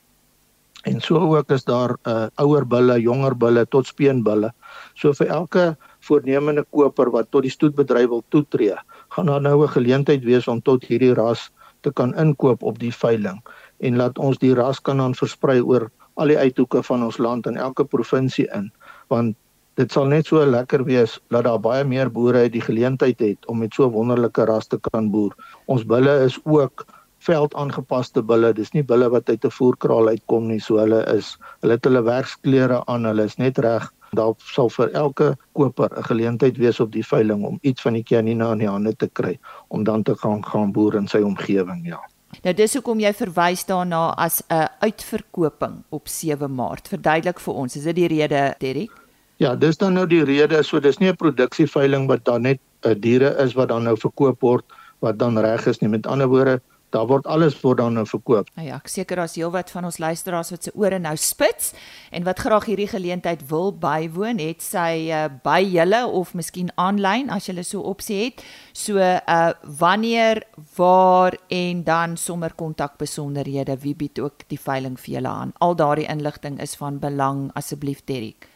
En 0.84 1.00
so 1.00 1.36
ook 1.36 1.50
is 1.50 1.64
daar 1.64 1.90
'n 1.90 2.10
uh, 2.10 2.26
ouer 2.34 2.66
bulle, 2.66 3.00
jonger 3.00 3.36
bulle 3.36 3.66
tot 3.66 3.86
speenbulle. 3.86 4.52
So 4.94 5.12
vir 5.12 5.26
elke 5.26 5.76
voornemende 6.00 6.64
koper 6.70 7.10
wat 7.10 7.30
tot 7.30 7.42
die 7.42 7.50
stoetbedryf 7.50 8.08
wil 8.08 8.24
toetree, 8.28 8.76
gaan 9.08 9.26
daar 9.26 9.40
nou 9.40 9.62
'n 9.62 9.68
geleentheid 9.68 10.24
wees 10.24 10.48
om 10.48 10.62
tot 10.62 10.84
hierdie 10.84 11.14
ras 11.14 11.50
te 11.80 11.92
kan 11.92 12.14
inkoop 12.14 12.62
op 12.62 12.78
die 12.78 12.94
veiling 12.94 13.42
en 13.78 13.96
laat 13.96 14.18
ons 14.18 14.38
die 14.42 14.54
ras 14.54 14.80
kan 14.82 14.98
dan 14.98 15.14
versprei 15.14 15.60
oor 15.62 15.88
al 16.18 16.32
die 16.32 16.38
uithoeke 16.38 16.82
van 16.82 17.04
ons 17.06 17.18
land 17.18 17.46
in 17.46 17.56
elke 17.56 17.84
provinsie 17.84 18.48
in 18.56 18.72
want 19.12 19.36
dit 19.78 19.92
sal 19.94 20.08
net 20.10 20.26
so 20.26 20.42
lekker 20.42 20.82
wees 20.84 21.18
dat 21.30 21.46
daar 21.46 21.60
baie 21.62 21.84
meer 21.86 22.10
boere 22.10 22.46
uit 22.46 22.54
die 22.56 22.64
geleentheid 22.64 23.20
het 23.22 23.46
om 23.46 23.60
met 23.62 23.74
so 23.74 23.86
wonderlike 23.94 24.46
ras 24.50 24.66
te 24.66 24.78
kan 24.90 25.10
boer. 25.12 25.36
Ons 25.70 25.84
bulle 25.86 26.16
is 26.24 26.38
ook 26.44 26.82
veldaangepaste 27.26 28.24
bulle. 28.26 28.50
Dis 28.54 28.74
nie 28.74 28.82
bulle 28.82 29.08
wat 29.14 29.30
uit 29.30 29.44
'n 29.44 29.54
voerkraal 29.58 30.08
uitkom 30.08 30.48
nie. 30.48 30.58
So 30.60 30.82
hulle 30.82 31.04
is 31.14 31.36
hulle 31.62 31.78
het 31.78 31.84
hulle 31.84 32.02
werksklere 32.02 32.82
aan. 32.86 33.04
Hulle 33.04 33.24
is 33.24 33.38
net 33.38 33.58
reg. 33.58 33.92
Daar 34.16 34.34
sal 34.38 34.70
vir 34.70 34.90
elke 34.92 35.36
koper 35.52 35.90
'n 35.96 36.02
geleentheid 36.10 36.56
wees 36.58 36.80
op 36.80 36.92
die 36.92 37.06
veiling 37.06 37.44
om 37.44 37.58
iets 37.62 37.82
van 37.82 37.92
die 37.92 38.02
Canina 38.02 38.52
in 38.52 38.58
die 38.58 38.68
hande 38.68 38.96
te 38.96 39.08
kry 39.08 39.38
om 39.68 39.84
dan 39.84 40.02
te 40.02 40.14
gaan 40.14 40.44
gaan 40.44 40.72
boer 40.72 40.94
in 40.94 41.08
sy 41.08 41.18
omgewing, 41.18 41.86
ja. 41.86 42.00
Nou 42.44 42.54
dis 42.54 42.74
hoekom 42.76 43.00
jy 43.00 43.12
verwys 43.16 43.64
daarna 43.66 44.14
as 44.16 44.42
'n 44.48 44.68
uitverkoping 44.80 45.82
op 45.88 46.08
7 46.08 46.54
Maart. 46.54 46.88
Verduidelik 46.88 47.40
vir 47.40 47.54
ons, 47.54 47.76
is 47.76 47.84
dit 47.84 47.94
die 47.94 48.08
rede, 48.08 48.54
Derrick? 48.58 48.90
Ja, 49.36 49.54
dis 49.56 49.76
dan 49.76 49.92
nou 49.94 50.06
die 50.06 50.24
rede. 50.24 50.62
So 50.62 50.80
dis 50.80 50.98
nie 50.98 51.08
'n 51.08 51.16
produksieveiling 51.16 52.06
wat 52.08 52.24
dan 52.24 52.42
net 52.42 52.60
'n 52.82 52.88
uh, 52.88 52.94
diere 52.94 53.36
is 53.44 53.54
wat 53.54 53.68
dan 53.68 53.82
nou 53.82 53.96
verkoop 53.96 54.40
word 54.40 54.64
wat 54.98 55.18
dan 55.18 55.38
reg 55.38 55.66
is 55.66 55.78
nie. 55.78 55.88
Met 55.88 56.06
ander 56.06 56.28
woorde, 56.28 56.60
daar 56.94 57.06
word 57.06 57.26
alles 57.26 57.56
word 57.60 57.78
dan 57.78 57.96
nou 57.98 58.06
verkoop. 58.08 58.48
Nou 58.56 58.66
ja, 58.66 58.78
ek 58.80 58.90
seker 58.92 59.20
daar's 59.20 59.36
heelwat 59.38 59.70
van 59.70 59.88
ons 59.88 59.98
luisteraars 60.00 60.52
wat 60.54 60.68
se 60.68 60.72
ore 60.74 60.98
nou 60.98 61.14
spits 61.20 61.72
en 62.14 62.24
wat 62.24 62.40
graag 62.44 62.68
hierdie 62.70 62.88
geleentheid 62.88 63.44
wil 63.50 63.72
bywoon, 63.76 64.40
het 64.42 64.64
sy 64.64 65.08
uh, 65.12 65.26
by 65.44 65.60
julle 65.64 66.04
of 66.06 66.34
miskien 66.38 66.72
aanlyn 66.80 67.32
as 67.34 67.48
jy 67.48 67.56
so 67.62 67.84
opsie 67.84 68.20
het. 68.24 68.44
So 68.72 68.98
uh 68.98 69.52
wanneer, 69.78 70.42
waar 70.76 71.36
en 71.48 71.82
dan 71.84 72.16
sommer 72.16 72.52
kontak 72.54 72.98
besonderhede, 72.98 73.78
wie 73.82 73.94
bied 73.94 74.18
ook 74.18 74.46
die 74.48 74.60
veiling 74.60 74.98
vir 75.00 75.18
julle 75.18 75.28
aan. 75.28 75.52
Al 75.58 75.76
daardie 75.76 76.08
inligting 76.08 76.60
is 76.60 76.76
van 76.76 76.98
belang 76.98 77.50
asseblief 77.54 78.04
Derrick. 78.04 78.48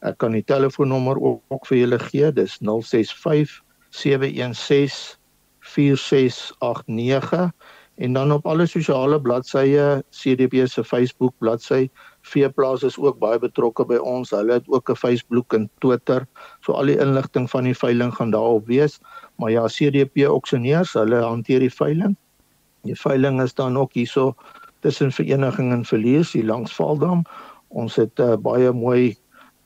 Ek 0.03 0.19
kan 0.19 0.33
die 0.33 0.45
telefoonnommer 0.45 1.21
ook, 1.21 1.43
ook 1.49 1.67
vir 1.67 1.79
julle 1.79 1.99
gee. 1.99 2.33
Dis 2.33 2.59
065 2.59 3.62
716 3.91 5.17
4689 5.61 7.53
en 7.94 8.12
dan 8.12 8.32
op 8.32 8.46
alle 8.46 8.66
sosiale 8.66 9.20
bladsye 9.20 10.02
CDP 10.11 10.66
se 10.66 10.84
Facebook 10.84 11.34
bladsy 11.38 11.88
Veeplaas 12.22 12.82
is 12.87 12.99
ook 12.99 13.18
baie 13.18 13.38
betrokke 13.42 13.84
by 13.87 13.99
ons. 13.99 14.30
Hulle 14.30 14.61
het 14.61 14.68
ook 14.70 14.90
'n 14.90 14.96
Facebook 14.96 15.54
en 15.54 15.70
Twitter. 15.78 16.26
So 16.61 16.72
al 16.72 16.87
die 16.87 16.99
inligting 16.99 17.50
van 17.50 17.64
die 17.64 17.75
veiling 17.75 18.14
gaan 18.14 18.30
daarop 18.30 18.66
wees. 18.66 19.00
Maar 19.37 19.50
ja, 19.50 19.66
CDP 19.66 20.25
auksioneers, 20.26 20.92
hulle 20.92 21.22
hanteer 21.22 21.58
die 21.58 21.75
veiling. 21.75 22.16
Die 22.82 23.00
veiling 23.00 23.42
is 23.42 23.54
dan 23.54 23.78
ook 23.78 23.92
hierso 23.92 24.34
tussen 24.80 25.12
vereniging 25.12 25.72
en 25.72 25.84
verlies 25.84 26.32
hier 26.32 26.44
langs 26.44 26.75
Valdam. 26.75 27.22
Ons 27.68 27.96
het 27.96 28.18
uh, 28.18 28.37
baie 28.37 28.72
mooi 28.72 29.16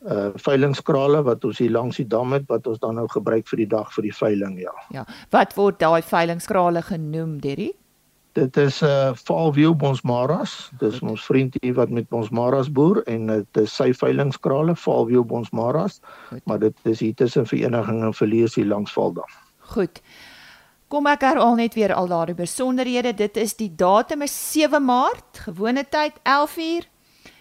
uh 0.06 0.30
veilingskrale 0.34 1.22
wat 1.22 1.44
ons 1.44 1.58
hier 1.58 1.70
langs 1.70 1.96
die 1.96 2.06
dam 2.06 2.32
het 2.32 2.44
wat 2.46 2.66
ons 2.66 2.78
dan 2.78 2.94
nou 2.94 3.08
gebruik 3.08 3.48
vir 3.48 3.56
die 3.56 3.66
dag 3.66 3.88
vir 3.94 4.02
die 4.02 4.14
veiling 4.14 4.60
ja. 4.60 4.74
Ja. 4.90 5.06
Wat 5.30 5.54
word 5.54 5.80
daai 5.80 6.02
veilingskrale 6.02 6.82
genoem, 6.82 7.40
Derry? 7.40 7.72
Dit 8.36 8.56
is 8.56 8.82
'n 8.82 8.84
uh, 8.84 9.14
Falview 9.14 9.74
Bonsmaras. 9.74 10.70
Dis 10.78 11.00
ons 11.00 11.24
vriend 11.24 11.56
hier 11.60 11.74
wat 11.74 11.88
met 11.88 12.08
Bonsmaras 12.08 12.72
boer 12.72 13.02
en 13.02 13.26
dit 13.26 13.56
is 13.56 13.74
sy 13.74 13.94
veilingskrale 13.96 14.76
Falview 14.76 15.24
Bonsmaras. 15.24 16.00
Maar 16.44 16.58
dit 16.58 16.76
is 16.82 17.00
hier 17.00 17.14
tussen 17.14 17.46
vereniging 17.46 18.02
en 18.02 18.14
verlies 18.14 18.54
hier 18.54 18.66
langs 18.66 18.92
Valdam. 18.92 19.30
Goed. 19.58 20.02
Kom 20.88 21.06
ek 21.06 21.24
herhaal 21.24 21.54
net 21.54 21.74
weer 21.74 21.94
al 21.94 22.06
daardie 22.06 22.34
besonderhede. 22.34 23.14
Dit 23.14 23.36
is 23.36 23.56
die 23.56 23.72
datum 23.74 24.22
is 24.22 24.52
7 24.52 24.84
Maart, 24.84 25.38
gewone 25.48 25.88
tyd 25.88 26.20
11uur. 26.22 26.84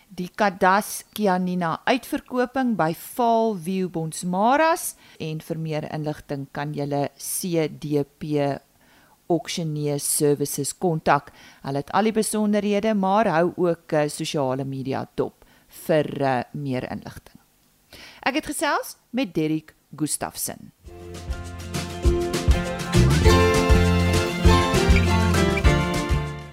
Die 0.08 0.30
Kadas 0.36 1.04
Kianina 1.14 1.82
uitverkoping 1.84 2.76
by 2.76 2.94
Falview 2.94 3.90
Bonsmaras 3.90 4.96
en 5.20 5.42
vir 5.42 5.60
meer 5.60 5.92
inligting 5.92 6.48
kan 6.52 6.74
jy 6.74 7.10
CDP 7.18 8.56
Auctioneer 9.28 10.00
Services 10.00 10.78
kontak. 10.78 11.32
Hulle 11.62 11.78
het 11.84 11.92
al 11.92 12.10
die 12.10 12.16
besonderhede, 12.16 12.94
maar 12.94 13.28
hou 13.28 13.54
ook 13.56 13.92
uh, 13.92 14.08
sosiale 14.08 14.66
media 14.66 15.08
dop 15.16 15.46
vir 15.86 16.12
uh, 16.22 16.42
meer 16.52 16.86
inligting. 16.92 17.40
Ek 18.26 18.40
het 18.40 18.46
gesels 18.46 18.96
met 19.10 19.34
Derrick 19.34 19.76
Gustafson. 19.96 20.72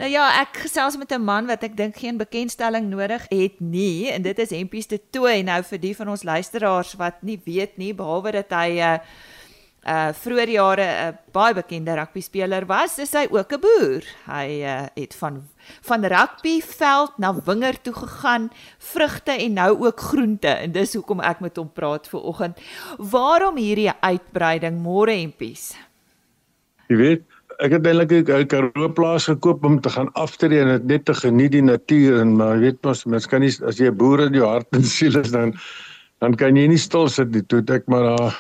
Nou 0.03 0.11
ja, 0.11 0.25
ek 0.41 0.65
gesels 0.65 0.97
met 0.99 1.13
'n 1.15 1.23
man 1.23 1.47
wat 1.47 1.63
ek 1.63 1.77
dink 1.77 1.97
geen 1.97 2.17
bekendstelling 2.17 2.89
nodig 2.91 3.23
het 3.29 3.61
nie 3.61 4.11
en 4.11 4.23
dit 4.23 4.39
is 4.39 4.51
Hempies 4.51 4.87
te 4.87 4.99
toe 5.11 5.43
nou 5.43 5.63
vir 5.63 5.79
die 5.79 5.97
van 5.97 6.09
ons 6.09 6.23
luisteraars 6.23 6.95
wat 6.95 7.23
nie 7.23 7.41
weet 7.45 7.77
nie 7.77 7.95
behalwe 7.95 8.33
dat 8.33 8.51
hy 8.51 8.69
'n 8.69 8.79
uh, 8.79 8.99
uh 9.83 10.13
vroeër 10.15 10.49
jare 10.49 10.87
'n 11.11 11.19
baie 11.33 11.55
bekende 11.55 11.95
rugby 11.95 12.21
speler 12.21 12.67
was, 12.67 12.99
is 12.99 13.13
hy 13.13 13.27
ook 13.31 13.53
'n 13.53 13.61
boer. 13.61 14.03
Hy 14.27 14.63
uh 14.63 14.87
het 14.95 15.15
van 15.15 15.43
van 15.83 16.05
rugbyveld 16.05 17.19
na 17.19 17.35
wingerd 17.35 17.83
toe 17.83 17.95
gegaan, 17.95 18.51
vrugte 18.79 19.33
en 19.33 19.53
nou 19.53 19.87
ook 19.87 20.01
groente 20.01 20.49
en 20.49 20.73
dis 20.73 20.95
hoekom 20.95 21.21
ek 21.21 21.41
met 21.41 21.57
hom 21.57 21.73
praat 21.73 22.09
vir 22.09 22.21
oggend. 22.21 22.61
Waarom 22.99 23.57
hierdie 23.57 23.93
uitbreiding 24.01 24.83
môre 24.83 25.13
empies? 25.13 25.75
Jy 26.89 26.97
weet, 26.97 27.23
ek 27.59 27.73
het 27.73 27.87
eintlik 27.87 28.29
'n 28.29 28.47
Karoo 28.47 28.89
plaas 28.89 29.27
gekoop 29.27 29.65
om 29.65 29.81
te 29.81 29.91
gaan 29.91 30.13
aftree 30.13 30.61
en 30.61 30.69
dit 30.69 30.85
net 30.85 31.05
te 31.05 31.15
geniet 31.15 31.53
die 31.53 31.63
natuur 31.63 32.21
en 32.21 32.37
maar 32.37 32.55
jy 32.55 32.61
weet 32.61 32.83
mos 32.83 33.05
mens 33.05 33.27
kan 33.27 33.41
nie 33.41 33.53
as 33.67 33.79
jy 33.79 33.91
'n 33.91 33.97
boer 33.97 34.21
in 34.27 34.35
jou 34.35 34.47
hart 34.47 34.69
en 34.73 34.85
siel 34.97 35.19
is 35.19 35.31
dan 35.31 35.55
dan 36.21 36.35
kan 36.35 36.57
jy 36.57 36.69
nie 36.69 36.79
stil 36.79 37.09
sit 37.09 37.31
nie. 37.33 37.43
Toe 37.43 37.63
ek 37.67 37.87
maar 37.87 38.03
daar 38.03 38.39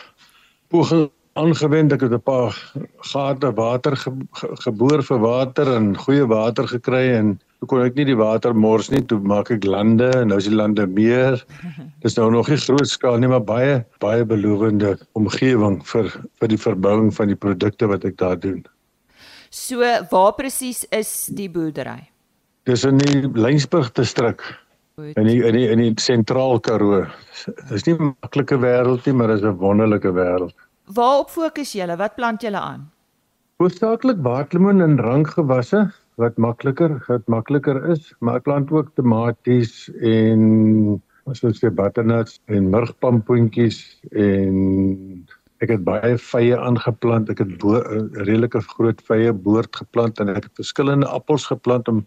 poging 0.68 1.10
aangewend 1.38 1.92
ek 1.92 2.02
het 2.04 2.12
'n 2.12 2.20
paar 2.20 2.52
gate 3.00 3.52
water 3.56 3.96
ge, 3.96 4.10
ge, 4.32 4.48
geboor 4.64 5.02
vir 5.02 5.18
water 5.18 5.76
en 5.76 5.96
goeie 5.96 6.26
water 6.26 6.66
gekry 6.68 7.16
en 7.16 7.40
toe 7.58 7.68
kon 7.68 7.80
ek 7.80 7.94
nie 7.94 8.04
die 8.04 8.16
water 8.16 8.54
mors 8.54 8.90
nie 8.90 9.00
toe 9.00 9.18
maak 9.18 9.50
ek 9.50 9.64
lande 9.64 10.10
en 10.12 10.28
nou 10.28 10.36
is 10.36 10.48
die 10.48 10.54
lande 10.54 10.86
meer. 10.86 11.44
Dis 12.02 12.16
nou 12.16 12.30
nog 12.30 12.48
nie 12.48 12.56
groot 12.56 12.88
skaal 12.88 13.18
nie 13.18 13.28
maar 13.28 13.44
baie 13.44 13.84
baie 14.00 14.24
belovende 14.24 14.98
omgewing 15.14 15.80
vir 15.86 16.10
vir 16.40 16.48
die 16.48 16.58
verbouing 16.58 17.14
van 17.14 17.28
die 17.28 17.36
produkte 17.36 17.86
wat 17.88 18.04
ek 18.04 18.16
daar 18.16 18.38
doen. 18.38 18.64
So 19.50 19.80
waar 20.10 20.34
presies 20.34 20.84
is 20.90 21.28
die 21.32 21.48
boerdery 21.48 22.08
Dis 22.64 22.84
in 22.84 22.98
die 22.98 23.28
Lensburg 23.34 23.92
distrik 23.92 24.42
in 25.16 25.26
die 25.26 25.40
in 25.42 25.54
die 25.54 25.68
in 25.70 25.78
die 25.78 25.94
sentraal 25.96 26.60
Karoo. 26.60 27.06
Dis 27.70 27.86
nie 27.86 27.94
'n 27.94 28.14
maklike 28.20 28.60
wêreld 28.60 29.06
nie 29.06 29.14
maar 29.14 29.28
dis 29.28 29.42
'n 29.42 29.56
wonderlike 29.56 30.12
wêreld 30.12 30.54
Waarop 30.86 31.30
fokus 31.30 31.72
julle? 31.72 31.96
Wat 31.96 32.14
plant 32.14 32.42
julle 32.42 32.58
aan? 32.58 32.90
Hoofsaaklik 33.62 34.18
waterlemoen 34.22 34.82
en 34.82 34.98
rankgewasse 34.98 35.92
wat 36.20 36.36
makliker, 36.36 36.98
wat 37.08 37.28
makliker 37.30 37.78
is, 37.90 38.10
maar 38.20 38.40
ek 38.40 38.48
plant 38.48 38.70
ook 38.74 38.90
tomaties 38.98 39.86
en 40.02 41.00
soos 41.38 41.62
die 41.62 41.70
butternuts 41.70 42.40
en 42.52 42.68
murgpampoentjies 42.72 43.78
en 44.10 44.56
ek 45.62 45.76
het 45.76 45.84
baie 45.86 46.16
vye 46.18 46.58
aangeplant. 46.58 47.30
Ek 47.30 47.38
het 47.38 47.62
'n 47.62 48.10
redelike 48.26 48.60
groot 48.74 49.00
vye 49.06 49.32
boord 49.32 49.76
geplant 49.76 50.20
en 50.20 50.28
ek 50.28 50.44
het 50.44 50.54
verskillende 50.58 51.06
appels 51.06 51.46
geplant 51.46 51.88
om 51.88 52.04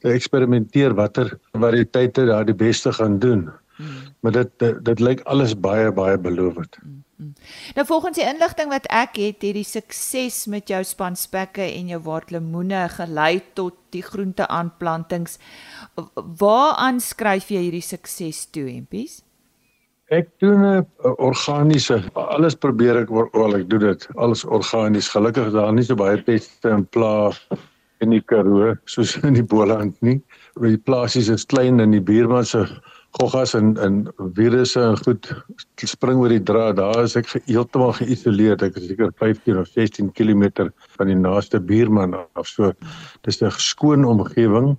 te 0.00 0.08
eksperimenteer 0.08 0.94
watter 0.94 1.38
variëteite 1.52 2.26
daar 2.26 2.44
die 2.44 2.54
beste 2.54 2.92
gaan 2.92 3.18
doen. 3.18 3.50
Hmm. 3.76 4.12
Maar 4.20 4.32
dit 4.32 4.50
dit, 4.58 4.84
dit 4.84 5.00
lyk 5.00 5.20
alles 5.20 5.54
baie 5.60 5.92
baie 5.92 6.18
belovend. 6.18 6.76
Hmm. 6.80 7.02
Nou 7.74 7.86
volgens 7.86 8.16
die 8.16 8.26
inligting 8.26 8.70
wat 8.72 8.86
ek 8.90 9.16
het, 9.20 9.42
het 9.42 9.56
die 9.56 9.66
sukses 9.66 10.46
met 10.50 10.68
jou 10.68 10.82
spanspekke 10.84 11.62
en 11.62 11.90
jou 11.92 12.00
waterlemoene 12.02 12.86
gelei 12.96 13.42
tot 13.54 13.76
die 13.94 14.02
groenteaanplantings. 14.02 15.38
Waaraan 16.14 17.00
skryf 17.00 17.52
jy 17.52 17.66
hierdie 17.68 17.84
sukses 17.84 18.46
toe, 18.50 18.66
Empies? 18.72 19.20
Ek 20.12 20.28
doen 20.44 20.60
'n 20.60 20.86
organiese 21.02 22.02
alles 22.14 22.54
probeer 22.54 22.96
ek 23.02 23.08
wel 23.08 23.54
ek 23.56 23.68
doen 23.70 23.80
dit 23.80 24.08
alles 24.16 24.44
organies. 24.44 25.08
Gelukkig 25.08 25.52
daar 25.52 25.72
nie 25.72 25.84
so 25.84 25.94
baie 25.94 26.22
peste 26.22 26.68
en 26.68 26.84
pla 26.86 27.32
in 28.00 28.10
die 28.10 28.20
Karoo 28.20 28.74
soos 28.84 29.16
in 29.22 29.34
die 29.34 29.46
Boland 29.46 29.96
nie. 30.02 30.20
Die 30.60 30.76
plasies 30.76 31.28
is 31.28 31.46
klein 31.46 31.80
en 31.80 31.90
die 31.90 32.00
buurman 32.00 32.44
se 32.44 32.66
goggas 33.18 33.54
en 33.54 33.74
en 33.76 33.98
virusse 34.36 34.80
en 34.80 34.96
goed 35.04 35.28
spring 35.76 36.20
oor 36.20 36.32
die 36.32 36.42
draad. 36.42 36.76
Daar 36.76 37.02
is 37.04 37.16
ek 37.18 37.28
heeltemal 37.46 37.92
geïsoleer. 37.98 38.56
Ek 38.62 38.78
is 38.80 38.88
seker 38.88 39.12
15 39.20 39.58
of 39.60 39.68
16 39.74 40.12
km 40.16 40.70
van 40.96 41.10
die 41.10 41.18
naaste 41.18 41.60
buurman 41.60 42.16
af. 42.16 42.46
So 42.46 42.72
dis 43.26 43.42
'n 43.42 43.50
skoon 43.50 44.04
omgewing 44.04 44.76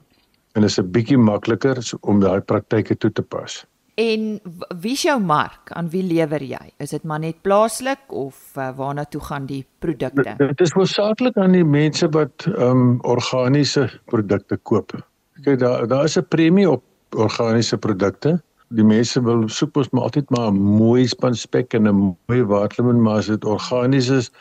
en 0.55 0.63
is 0.63 0.79
'n 0.79 0.91
bietjie 0.91 1.17
makliker 1.17 1.77
om 2.01 2.19
daai 2.19 2.41
praktyke 2.41 2.95
toe 2.95 3.11
te 3.11 3.21
pas. 3.21 3.65
En 3.95 4.39
wie 4.81 4.91
is 4.93 5.03
jou 5.05 5.19
mark? 5.21 5.69
Aan 5.77 5.89
wie 5.89 6.01
lewer 6.03 6.41
jy? 6.41 6.71
Is 6.81 6.89
dit 6.89 7.03
maar 7.03 7.19
net 7.19 7.41
plaaslik 7.41 8.09
of 8.09 8.57
uh, 8.57 8.71
waarna 8.75 9.05
toe 9.05 9.21
gaan 9.21 9.45
die 9.45 9.65
produkte? 9.79 10.33
Dit 10.37 10.61
is 10.61 10.73
hoofsaaklik 10.73 11.37
aan 11.37 11.51
die 11.51 11.65
mense 11.65 12.09
wat 12.09 12.47
ehm 12.47 12.69
um, 12.69 12.99
organiese 13.01 13.89
produkte 14.05 14.57
koop. 14.57 14.97
Kyk 15.43 15.59
daar 15.59 15.87
daar 15.87 16.03
is 16.03 16.17
'n 16.17 16.25
premie 16.27 16.69
op 16.69 16.83
organiese 17.15 17.77
produkte. 17.77 18.41
Die 18.73 18.85
mense 18.85 19.21
wil 19.21 19.47
soek 19.49 19.75
mos 19.77 19.89
maar 19.91 20.09
altyd 20.09 20.29
maar 20.29 20.51
'n 20.51 20.59
mooi 20.59 21.07
span 21.07 21.35
spek 21.35 21.73
en 21.73 21.87
'n 21.87 22.17
mooi 22.27 22.43
waterlemoen, 22.43 23.01
maar 23.01 23.17
as 23.17 23.27
dit 23.27 23.45
organies 23.45 24.09
is, 24.09 24.31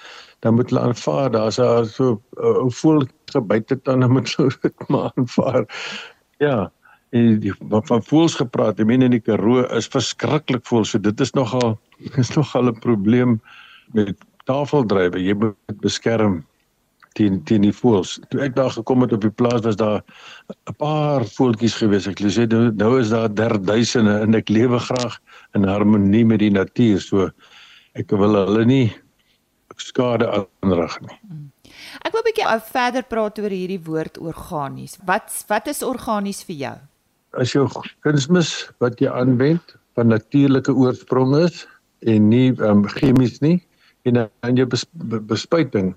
dan 0.40 0.54
moet 0.54 0.70
hulle 0.70 0.80
aanvaar 0.80 1.30
daar's 1.30 1.56
daar 1.56 1.84
so 1.86 2.20
'n 2.36 2.66
uh, 2.66 2.70
voel 2.70 3.06
gebyt 3.26 3.68
het 3.70 3.84
dan 3.84 4.12
moet 4.12 4.36
hulle 4.36 4.72
maar 4.88 5.12
aanvaar. 5.16 5.64
Ja, 6.38 6.72
en 7.10 7.40
die 7.40 7.54
van 7.68 8.02
voels 8.02 8.34
gepraat, 8.34 8.76
die 8.76 8.84
mense 8.84 9.04
in 9.04 9.10
die 9.10 9.20
Karoo 9.20 9.64
is 9.76 9.86
verskriklik 9.86 10.66
voel, 10.66 10.84
so 10.84 10.98
dit 10.98 11.20
is 11.20 11.32
nogal 11.32 11.78
is 12.22 12.34
nogal 12.34 12.68
'n 12.68 12.78
probleem 12.78 13.40
met 13.92 14.16
tafeldrywe. 14.44 15.22
Jy 15.22 15.34
moet 15.34 15.80
beskerm 15.80 16.44
teen 17.18 17.42
teen 17.48 17.66
die 17.66 17.74
voëls. 17.74 18.18
Toe 18.30 18.40
ek 18.44 18.56
daar 18.56 18.70
gekom 18.70 19.04
het 19.04 19.12
op 19.12 19.24
die 19.24 19.30
plaas 19.30 19.64
was 19.66 19.76
daar 19.76 20.02
'n 20.70 20.76
paar 20.78 21.24
voeltjies 21.24 21.74
gewees. 21.74 22.06
Ek 22.06 22.20
sê 22.20 22.46
nou, 22.48 22.70
nou 22.70 23.00
is 23.00 23.10
daar 23.10 23.28
derduisende 23.28 24.20
en 24.20 24.34
ek 24.34 24.48
lewe 24.48 24.78
graag 24.78 25.18
in 25.54 25.64
harmonie 25.64 26.24
met 26.24 26.38
die 26.38 26.50
natuur. 26.50 27.00
So 27.00 27.30
ek 27.94 28.10
wil 28.10 28.34
hulle 28.34 28.64
nie 28.64 28.94
skade 29.76 30.26
aanrig 30.28 31.00
nie. 31.00 31.18
Ek 32.04 32.12
wil 32.12 32.22
'n 32.22 32.28
bietjie 32.30 32.60
verder 32.72 33.02
praat 33.02 33.38
oor 33.38 33.50
hierdie 33.50 33.82
woord 33.84 34.18
organies. 34.18 34.98
Wat 35.04 35.44
wat 35.48 35.66
is 35.68 35.82
organies 35.82 36.42
vir 36.44 36.56
jou? 36.56 36.76
As 37.32 37.52
jou 37.52 37.68
kunsmis 38.00 38.70
wat 38.78 39.00
jy 39.00 39.08
aanwend 39.08 39.76
van 39.94 40.08
natuurlike 40.08 40.72
oorsprong 40.72 41.36
is 41.36 41.66
en 42.00 42.28
nie 42.28 42.52
um, 42.60 42.86
chemies 42.88 43.40
nie 43.40 43.60
en 44.02 44.14
dan 44.14 44.56
jou 44.56 44.66
bespuiting 45.26 45.94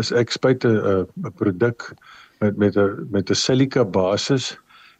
is 0.00 0.12
ek 0.12 0.30
spuit 0.30 0.64
'n 0.64 1.06
'n 1.24 1.32
produk 1.36 1.92
met 2.40 2.56
met 2.56 2.76
'n 2.76 3.08
met 3.10 3.30
'n 3.30 3.34
silika 3.34 3.84
basis. 3.84 4.56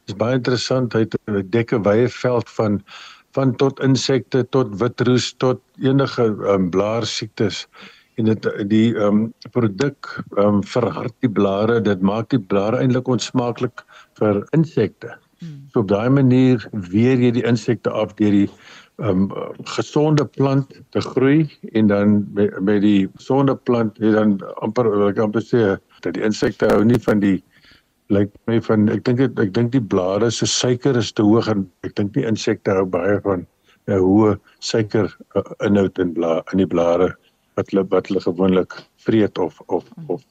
Is 0.07 0.17
baie 0.17 0.35
interessant. 0.35 0.93
Hy 0.93 1.01
het 1.07 1.17
'n 1.27 1.49
dekke 1.51 1.83
wye 1.83 2.09
veld 2.09 2.51
van 2.51 2.83
van 3.33 3.57
tot 3.57 3.81
insekte 3.81 4.45
tot 4.51 4.75
witroes 4.81 5.33
tot 5.41 5.61
enige 5.81 6.25
um, 6.53 6.71
blaarsiektes 6.71 7.67
en 8.21 8.29
dit 8.29 8.49
die 8.69 8.93
ehm 8.95 9.07
um, 9.07 9.33
produk 9.51 10.09
ehm 10.37 10.47
um, 10.47 10.63
verhard 10.75 11.15
die 11.25 11.31
blare 11.31 11.81
dit 11.81 12.01
maak 12.01 12.29
die 12.31 12.41
blare 12.53 12.77
eintlik 12.77 13.09
onsmaaklik 13.09 13.85
vir 14.21 14.43
insekte. 14.53 15.17
Hmm. 15.41 15.65
So 15.73 15.81
op 15.81 15.89
daai 15.89 16.11
manier 16.11 16.69
weer 16.71 17.19
jy 17.19 17.31
die 17.39 17.47
insekte 17.49 17.91
af 17.91 18.15
deur 18.21 18.31
die 18.31 18.51
um, 18.99 19.31
gesonde 19.77 20.25
plant 20.37 20.75
te 20.91 21.01
groei 21.01 21.47
en 21.73 21.87
dan 21.87 22.19
met, 22.35 22.61
met 22.61 22.83
die 22.83 23.09
gesonde 23.17 23.57
plant 23.57 23.99
jy 24.03 24.13
dan 24.17 24.37
amper 24.65 24.91
ek 25.09 25.19
amper 25.23 25.45
sê 25.45 25.63
dat 26.05 26.15
die 26.17 26.25
insekte 26.27 26.69
hou 26.73 26.83
nie 26.85 27.01
van 27.07 27.23
die 27.23 27.39
lyk 28.13 28.29
like 28.29 28.51
my 28.51 28.59
van 28.61 28.89
ek 28.93 29.05
dink 29.09 29.23
ek 29.25 29.55
dink 29.57 29.73
die 29.73 29.85
blare 29.95 30.31
se 30.31 30.47
suiker 30.47 30.99
is 31.01 31.13
te 31.13 31.25
hoog 31.25 31.49
en 31.49 31.65
ek 31.87 31.97
dink 31.97 32.13
die 32.17 32.27
insekte 32.29 32.75
hou 32.77 32.85
baie 32.85 33.19
van 33.25 33.47
'n 33.89 33.99
hoë 33.99 34.37
suiker 34.61 35.09
uh, 35.35 35.43
inhoud 35.67 35.99
in 35.99 36.13
bla 36.15 36.43
in 36.53 36.63
die 36.63 36.69
blare 36.75 37.09
wat 37.57 37.73
hulle 37.73 37.85
wat 37.95 38.11
hulle 38.11 38.21
gewoonlik 38.27 38.77
vreet 39.07 39.39
of 39.39 39.61
of 39.67 39.89
of 40.07 40.23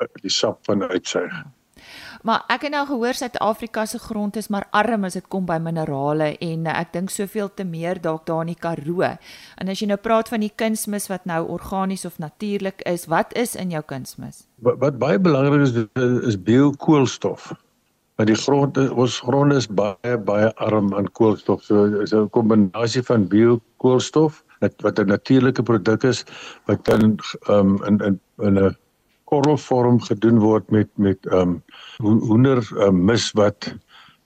uh, 0.00 0.06
die 0.22 0.32
sap 0.32 0.60
van 0.68 0.82
uitsuig. 0.82 1.32
Maar 2.22 2.44
ek 2.48 2.66
het 2.68 2.74
nou 2.74 2.86
gehoor 2.86 3.14
Suid-Afrika 3.14 3.86
se 3.86 3.98
grond 3.98 4.36
is 4.36 4.48
maar 4.48 4.66
arm 4.70 5.04
as 5.04 5.16
dit 5.18 5.28
kom 5.28 5.46
by 5.46 5.58
minerale 5.62 6.36
en 6.38 6.66
uh, 6.66 6.74
ek 6.80 6.92
dink 6.92 7.10
soveel 7.10 7.50
te 7.54 7.64
meer 7.64 8.00
dalk 8.00 8.26
daar 8.26 8.42
in 8.44 8.52
die 8.52 8.60
Karoo. 8.60 9.08
En 9.56 9.68
as 9.68 9.80
jy 9.80 9.88
nou 9.90 9.98
praat 10.00 10.28
van 10.28 10.40
die 10.40 10.52
kunsmis 10.52 11.08
wat 11.08 11.24
nou 11.24 11.46
organies 11.48 12.04
of 12.04 12.18
natuurlik 12.18 12.82
is, 12.88 13.06
wat 13.06 13.34
is 13.38 13.56
in 13.56 13.70
jou 13.70 13.82
kunsmis? 13.82 14.44
Wat, 14.64 14.78
wat 14.82 14.98
baie 14.98 15.18
belangrik 15.18 15.66
is 15.66 15.74
is 16.28 16.36
biokoolstof. 16.36 17.52
Want 18.20 18.28
die 18.28 18.36
grond 18.36 18.76
ons 18.76 19.20
grond 19.24 19.52
is 19.56 19.66
baie 19.66 20.18
baie 20.18 20.50
arm 20.60 20.92
aan 20.94 21.08
koolstof. 21.16 21.62
So 21.64 22.02
is 22.04 22.12
'n 22.12 22.28
kombinasie 22.30 23.02
van 23.02 23.28
biokoolstof 23.28 24.44
wat 24.60 24.74
wat 24.84 24.98
'n 24.98 25.06
natuurlike 25.06 25.62
produk 25.62 26.02
is 26.02 26.24
wat 26.66 26.84
dan 26.84 27.18
um, 27.48 27.82
in 27.84 27.98
in 27.98 28.20
in 28.38 28.58
'n 28.58 28.76
korrelvorm 29.30 30.00
gedoen 30.02 30.38
word 30.42 30.70
met 30.74 30.90
met 30.94 31.26
ehm 31.30 31.56
um, 32.02 32.18
hoender 32.26 32.62
um, 32.86 33.04
mis 33.04 33.30
wat 33.38 33.72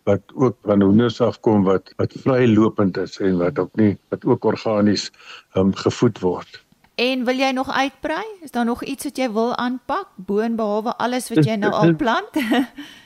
wat 0.05 0.35
ook 0.35 0.57
van 0.65 0.83
hoenders 0.83 1.21
afkom 1.21 1.65
wat 1.65 1.93
wat 2.01 2.17
vrylopend 2.25 2.97
is 3.01 3.19
en 3.21 3.39
wat 3.41 3.59
ook 3.59 3.73
nie 3.81 3.97
wat 4.13 4.25
ook 4.25 4.45
organies 4.45 5.11
ehm 5.53 5.67
um, 5.67 5.75
gevoed 5.75 6.21
word. 6.21 6.61
En 6.95 7.25
wil 7.27 7.35
jy 7.35 7.51
nog 7.51 7.71
uitbrei? 7.71 8.25
Is 8.41 8.51
daar 8.51 8.65
nog 8.65 8.85
iets 8.85 9.05
wat 9.05 9.17
jy 9.19 9.31
wil 9.33 9.57
aanpak 9.57 10.09
boon 10.17 10.57
behalwe 10.57 10.95
alles 10.97 11.29
wat 11.29 11.45
jy 11.45 11.57
nou 11.59 11.73
al 11.73 11.97
plant? 12.03 12.31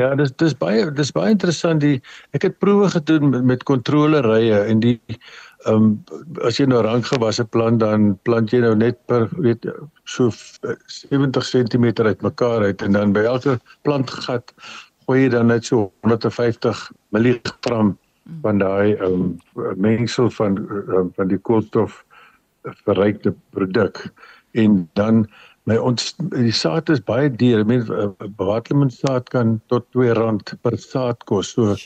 ja, 0.00 0.14
dis 0.14 0.32
dis 0.36 0.54
baie 0.58 0.90
dis 0.90 1.12
baie 1.12 1.30
interessant 1.34 1.80
die 1.80 2.00
ek 2.32 2.48
het 2.48 2.58
proewe 2.58 2.90
gedoen 2.90 3.30
met, 3.30 3.42
met 3.44 3.64
kontrolerye 3.68 4.64
en 4.66 4.80
die 4.80 4.98
Ehm 5.62 5.82
um, 5.82 5.90
as 6.42 6.56
jy 6.58 6.64
nou 6.66 6.80
rankgewasse 6.82 7.44
plant 7.54 7.78
dan 7.82 8.14
plant 8.26 8.50
jy 8.50 8.58
nou 8.64 8.72
net 8.74 8.96
per 9.06 9.28
weet 9.44 9.68
so 10.10 10.32
70 10.90 11.44
cm 11.46 11.86
uitmekaar 12.02 12.64
uit 12.66 12.82
en 12.82 12.96
dan 12.98 13.12
by 13.14 13.22
elke 13.30 13.54
plantgat 13.86 14.50
gooi 15.06 15.20
jy 15.20 15.28
dan 15.36 15.52
net 15.52 15.68
so 15.70 15.92
150 16.02 16.82
mg 17.14 17.52
van 17.70 18.58
daai 18.64 18.96
ehm 18.96 19.06
um, 19.06 19.70
mengsel 19.78 20.32
van 20.34 20.58
um, 20.98 21.12
van 21.14 21.30
die 21.30 21.38
koolstof 21.38 22.02
verrykte 22.82 23.34
produk 23.54 24.02
en 24.58 24.82
dan 24.98 25.28
my 25.70 25.78
ons 25.78 26.12
die 26.32 26.54
saad 26.54 26.90
is 26.90 27.02
baie 27.06 27.30
duur. 27.30 27.62
Ek 27.62 27.70
meen 27.70 27.86
Waterlemon 28.40 28.90
saad 28.90 29.30
kan 29.34 29.58
tot 29.72 29.86
R2 29.94 30.58
per 30.62 30.78
saad 30.78 31.22
kos. 31.30 31.54
So 31.54 31.76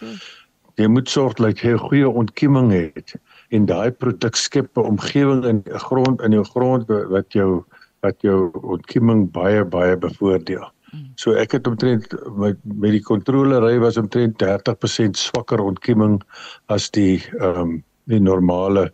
jy 0.77 0.89
moet 0.93 1.09
sorg 1.09 1.37
dat 1.41 1.61
jy 1.65 1.75
'n 1.75 1.85
goeie 1.89 2.09
ontkieming 2.09 2.71
het 2.73 3.17
en 3.51 3.67
daai 3.67 3.91
produk 3.91 4.37
skep 4.37 4.77
'n 4.77 4.89
omgewing 4.93 5.45
in 5.45 5.62
'n 5.65 5.79
grond 5.89 6.21
in 6.21 6.33
jou 6.33 6.45
grond 6.45 6.89
wat 6.89 7.33
jou 7.33 7.65
wat 8.03 8.21
jou 8.21 8.51
ontkieming 8.62 9.31
baie 9.33 9.65
baie 9.65 9.97
bevoordeel. 9.97 10.67
Hmm. 10.91 11.12
So 11.17 11.33
ek 11.33 11.53
het 11.53 11.67
omtrent 11.67 12.07
met 12.37 12.57
met 12.65 12.93
die 12.93 13.03
kontrolery 13.03 13.79
was 13.79 13.97
omtrent 13.97 14.39
30% 14.39 15.17
swakker 15.17 15.61
ontkieming 15.61 16.23
as 16.69 16.91
die 16.91 17.23
ehm 17.41 17.61
um, 17.61 17.85
die 18.07 18.21
normale 18.21 18.93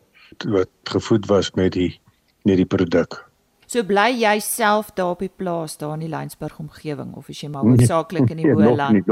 wat 0.49 0.71
gevoed 0.85 1.27
was 1.27 1.53
met 1.55 1.73
die 1.73 2.01
met 2.45 2.57
die 2.57 2.67
produk. 2.67 3.32
So 3.73 3.81
bly 3.89 4.11
jy 4.21 4.35
self 4.45 4.91
daar 4.99 5.15
op 5.15 5.23
die 5.25 5.31
plaas 5.33 5.79
daar 5.81 5.95
in 5.97 6.03
die 6.05 6.11
Lynsburg 6.13 6.59
omgewing 6.61 7.15
of 7.17 7.31
is 7.33 7.39
jy 7.41 7.49
maar 7.49 7.65
hoofsaaklik 7.71 8.29
in 8.35 8.43
die 8.43 8.51
nee, 8.51 8.57
Boland? 8.59 9.07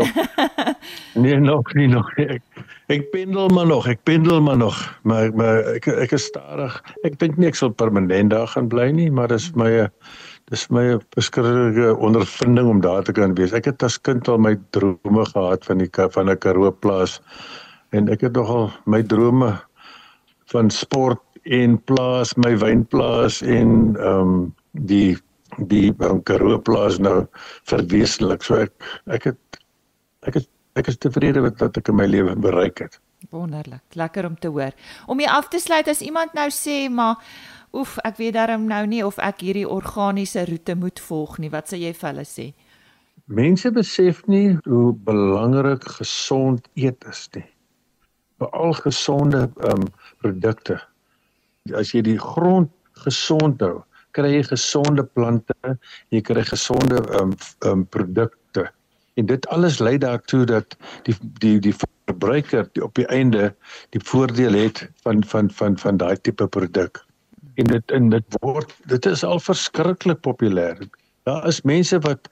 Nee, 1.22 1.38
nog 1.40 1.72
nie 1.74 1.86
nog. 1.88 2.08
Ek, 2.20 2.42
ek 2.92 3.06
pendel 3.12 3.48
maar 3.56 3.68
nog, 3.70 3.88
ek 3.88 4.02
pendel 4.04 4.42
maar 4.44 4.58
nog, 4.60 4.76
maar 5.08 5.32
maar 5.36 5.62
ek 5.78 5.88
ek 6.04 6.12
is 6.16 6.26
stadig. 6.28 6.76
Ek 7.08 7.16
dink 7.22 7.40
nie 7.40 7.48
ek 7.48 7.56
sal 7.56 7.72
permanent 7.72 8.34
daar 8.34 8.50
gaan 8.52 8.68
bly 8.68 8.90
nie, 8.92 9.08
maar 9.08 9.32
dis 9.32 9.48
my 9.56 9.70
dis 10.52 10.66
my 10.74 10.84
beskryflike 11.16 11.94
ondervinding 11.96 12.68
om 12.68 12.84
daar 12.84 13.06
te 13.06 13.16
kan 13.16 13.32
wees. 13.40 13.56
Ek 13.56 13.70
het 13.70 13.86
as 13.86 13.96
kind 13.96 14.28
al 14.28 14.40
my 14.44 14.58
drome 14.76 15.24
gehad 15.32 15.64
van 15.68 15.80
die 15.80 15.88
van 15.88 16.28
'n 16.28 16.36
Karoo 16.36 16.72
plaas 16.84 17.20
en 17.96 18.12
ek 18.12 18.28
het 18.28 18.36
nogal 18.36 18.68
my 18.84 19.00
drome 19.02 19.56
van 20.52 20.70
sport 20.70 21.22
en 21.42 21.76
plaas 21.84 22.34
my 22.36 22.54
wynplaas 22.58 23.40
en 23.42 23.96
ehm 23.96 24.20
um, 24.20 24.54
die 24.72 25.18
die 25.66 25.90
um, 25.98 26.22
Karoo 26.22 26.58
plaas 26.62 26.98
nou 26.98 27.26
verwesenlik. 27.68 28.44
So 28.46 28.62
ek 28.62 28.72
ek 29.06 29.30
het 29.32 29.60
ek 30.28 30.36
is 30.42 30.48
ek 30.78 30.88
is 30.88 30.98
tevrede 30.98 31.42
met 31.42 31.58
wat 31.60 31.76
ek 31.76 31.88
in 31.90 31.98
my 31.98 32.06
lewe 32.06 32.36
bereik 32.36 32.84
het. 32.84 33.00
Wonderlik. 33.30 33.82
Lekker 33.94 34.26
om 34.26 34.36
te 34.38 34.48
hoor. 34.48 34.72
Om 35.06 35.20
jy 35.20 35.28
af 35.28 35.48
te 35.48 35.58
sluit 35.60 35.88
as 35.88 36.00
iemand 36.00 36.32
nou 36.34 36.48
sê 36.54 36.88
maar 36.88 37.18
oef, 37.72 37.98
ek 38.04 38.16
weet 38.18 38.34
darm 38.34 38.66
nou 38.70 38.84
nie 38.86 39.02
of 39.06 39.18
ek 39.22 39.44
hierdie 39.44 39.68
organiese 39.68 40.46
roete 40.48 40.74
moet 40.74 41.00
volg 41.00 41.38
nie. 41.38 41.50
Wat 41.50 41.70
sê 41.70 41.80
jy 41.82 41.92
vir 41.94 42.08
hulle 42.12 42.26
sê? 42.26 42.50
Mense 43.30 43.70
besef 43.70 44.24
nie 44.26 44.56
hoe 44.64 44.92
belangrik 45.06 45.84
gesond 46.00 46.66
eet 46.74 47.04
is 47.10 47.28
nie. 47.34 47.46
Veral 48.40 48.74
gesonde 48.80 49.48
ehm 49.48 49.84
um, 49.84 49.90
produkte 50.22 50.80
as 51.76 51.94
jy 51.94 52.02
die 52.06 52.18
grond 52.18 52.70
gesond 53.04 53.62
hou, 53.64 53.80
kry 54.16 54.32
jy 54.34 54.42
gesonde 54.50 55.04
plante, 55.14 55.76
jy 56.14 56.22
kry 56.26 56.44
gesonde 56.46 57.00
ehm 57.02 57.32
um, 57.32 57.36
um, 57.70 57.84
produkte. 57.86 58.66
En 59.18 59.26
dit 59.26 59.46
alles 59.54 59.78
lei 59.78 59.98
daartoe 59.98 60.44
dat 60.48 60.76
die 61.06 61.16
die 61.42 61.58
die 61.60 61.74
verbruiker 61.76 62.68
die 62.72 62.84
op 62.84 62.94
die 62.98 63.06
einde 63.06 63.50
die 63.94 64.02
voordeel 64.04 64.56
het 64.58 64.86
van 65.04 65.24
van 65.24 65.50
van 65.50 65.78
van 65.78 66.00
daai 66.00 66.16
tipe 66.20 66.46
produk. 66.46 67.04
En 67.54 67.70
dit 67.74 67.90
en 67.90 68.10
dit 68.10 68.40
word 68.40 68.72
dit 68.90 69.06
is 69.06 69.24
al 69.24 69.40
verskriklik 69.40 70.22
populêr. 70.26 70.80
Daar 71.28 71.46
is 71.46 71.62
mense 71.62 71.98
wat 72.06 72.28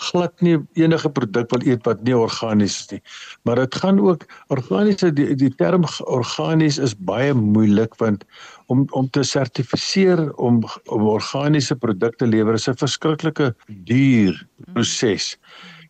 glad 0.00 0.32
nie 0.44 0.56
enige 0.78 1.10
produk 1.12 1.50
wil 1.52 1.66
eet 1.68 1.84
wat 1.88 2.02
nie 2.06 2.16
organies 2.16 2.78
is 2.80 2.88
nie. 2.94 3.00
Maar 3.44 3.62
dit 3.62 3.78
gaan 3.82 4.00
ook 4.00 4.24
organiese 4.48 5.12
die, 5.12 5.34
die 5.36 5.52
term 5.60 5.84
organies 6.06 6.78
is 6.78 6.96
baie 6.96 7.34
moeilik 7.34 7.96
want 8.00 8.24
om 8.72 8.86
om 8.96 9.08
te 9.10 9.24
sertifiseer 9.26 10.28
om 10.36 10.62
om 10.88 11.08
organiese 11.14 11.76
produkte 11.76 12.26
lewer 12.26 12.54
is 12.54 12.68
'n 12.68 12.80
verskriklike 12.80 13.54
duur 13.66 14.46
proses. 14.72 15.36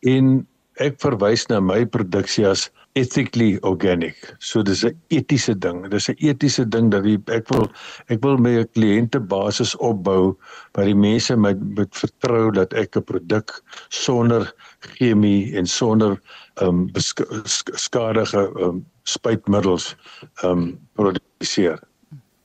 En 0.03 0.47
ek 0.81 1.01
verwys 1.01 1.47
na 1.49 1.61
my 1.61 1.85
produksie 1.85 2.47
as 2.47 2.71
ethically 3.01 3.59
organic. 3.71 4.17
So 4.39 4.63
dis 4.63 4.85
'n 4.85 4.95
etiese 5.17 5.55
ding. 5.65 5.89
Dis 5.91 6.09
'n 6.11 6.17
etiese 6.31 6.65
ding 6.75 6.91
dat 6.95 7.05
die, 7.09 7.19
ek 7.39 7.49
wil 7.53 7.67
ek 8.09 8.23
wil 8.25 8.37
my 8.37 8.65
kliëntebasis 8.77 9.75
opbou 9.91 10.37
waar 10.75 10.89
die 10.91 11.01
mense 11.07 11.37
my 11.37 11.55
met 11.79 11.95
vertrou 12.03 12.51
dat 12.51 12.73
ek 12.73 12.97
'n 12.97 13.05
produk 13.13 13.63
sonder 13.89 14.53
chemie 14.97 15.57
en 15.57 15.67
sonder 15.67 16.21
ehm 16.61 16.69
um, 16.69 16.91
skadige 17.87 18.43
ehm 18.47 18.65
um, 18.69 18.87
spuitmiddels 19.05 19.95
ehm 20.43 20.51
um, 20.51 20.79
produseer. 20.95 21.79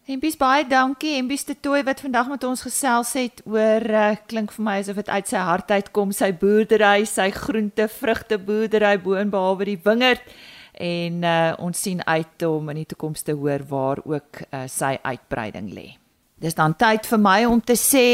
Hempies 0.05 0.35
baie 0.37 0.61
dankie 0.69 1.15
Hempies 1.15 1.47
te 1.47 1.55
toe 1.57 1.79
wat 1.81 2.03
vandag 2.03 2.27
met 2.29 2.43
ons 2.45 2.61
gesels 2.61 3.15
het 3.17 3.39
oor 3.49 3.81
uh, 3.89 4.11
klink 4.29 4.51
vir 4.53 4.65
my 4.67 4.75
asof 4.83 4.99
dit 4.99 5.07
uit 5.09 5.31
sy 5.31 5.39
hart 5.47 5.71
uitkom 5.73 6.11
sy 6.13 6.27
boerdery, 6.29 7.07
sy 7.09 7.31
groente, 7.33 7.87
vrugte 7.89 8.37
boerdery 8.37 8.99
boonbehalwe 9.01 9.65
die 9.71 9.79
wingerd 9.81 10.21
en 10.77 11.25
uh, 11.25 11.55
ons 11.57 11.81
sien 11.87 12.03
uit 12.05 12.45
om 12.45 12.69
in 12.69 12.83
die 12.83 12.85
toekoms 12.93 13.25
te 13.25 13.33
hoor 13.33 13.65
waar 13.65 14.03
ook 14.05 14.43
uh, 14.45 14.67
sy 14.69 14.93
uitbreiding 15.01 15.73
lê. 15.73 15.87
Dis 16.37 16.53
dan 16.53 16.77
tyd 16.77 17.09
vir 17.09 17.23
my 17.25 17.39
om 17.49 17.63
te 17.65 17.73
sê 17.73 18.05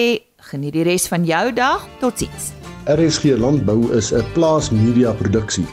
geniet 0.47 0.77
die 0.77 0.87
res 0.87 1.09
van 1.11 1.27
jou 1.27 1.43
dag. 1.51 1.83
Totsiens. 1.99 2.53
RSG 2.87 3.35
Landbou 3.35 3.91
is 3.97 4.13
'n 4.15 4.23
plaas 4.31 4.71
media 4.71 5.11
produksie 5.11 5.67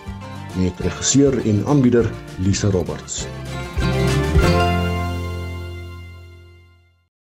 met 0.59 0.75
regisseur 0.83 1.39
en 1.47 1.63
aanbieder 1.67 2.11
Lisa 2.43 2.75
Roberts. 2.75 3.29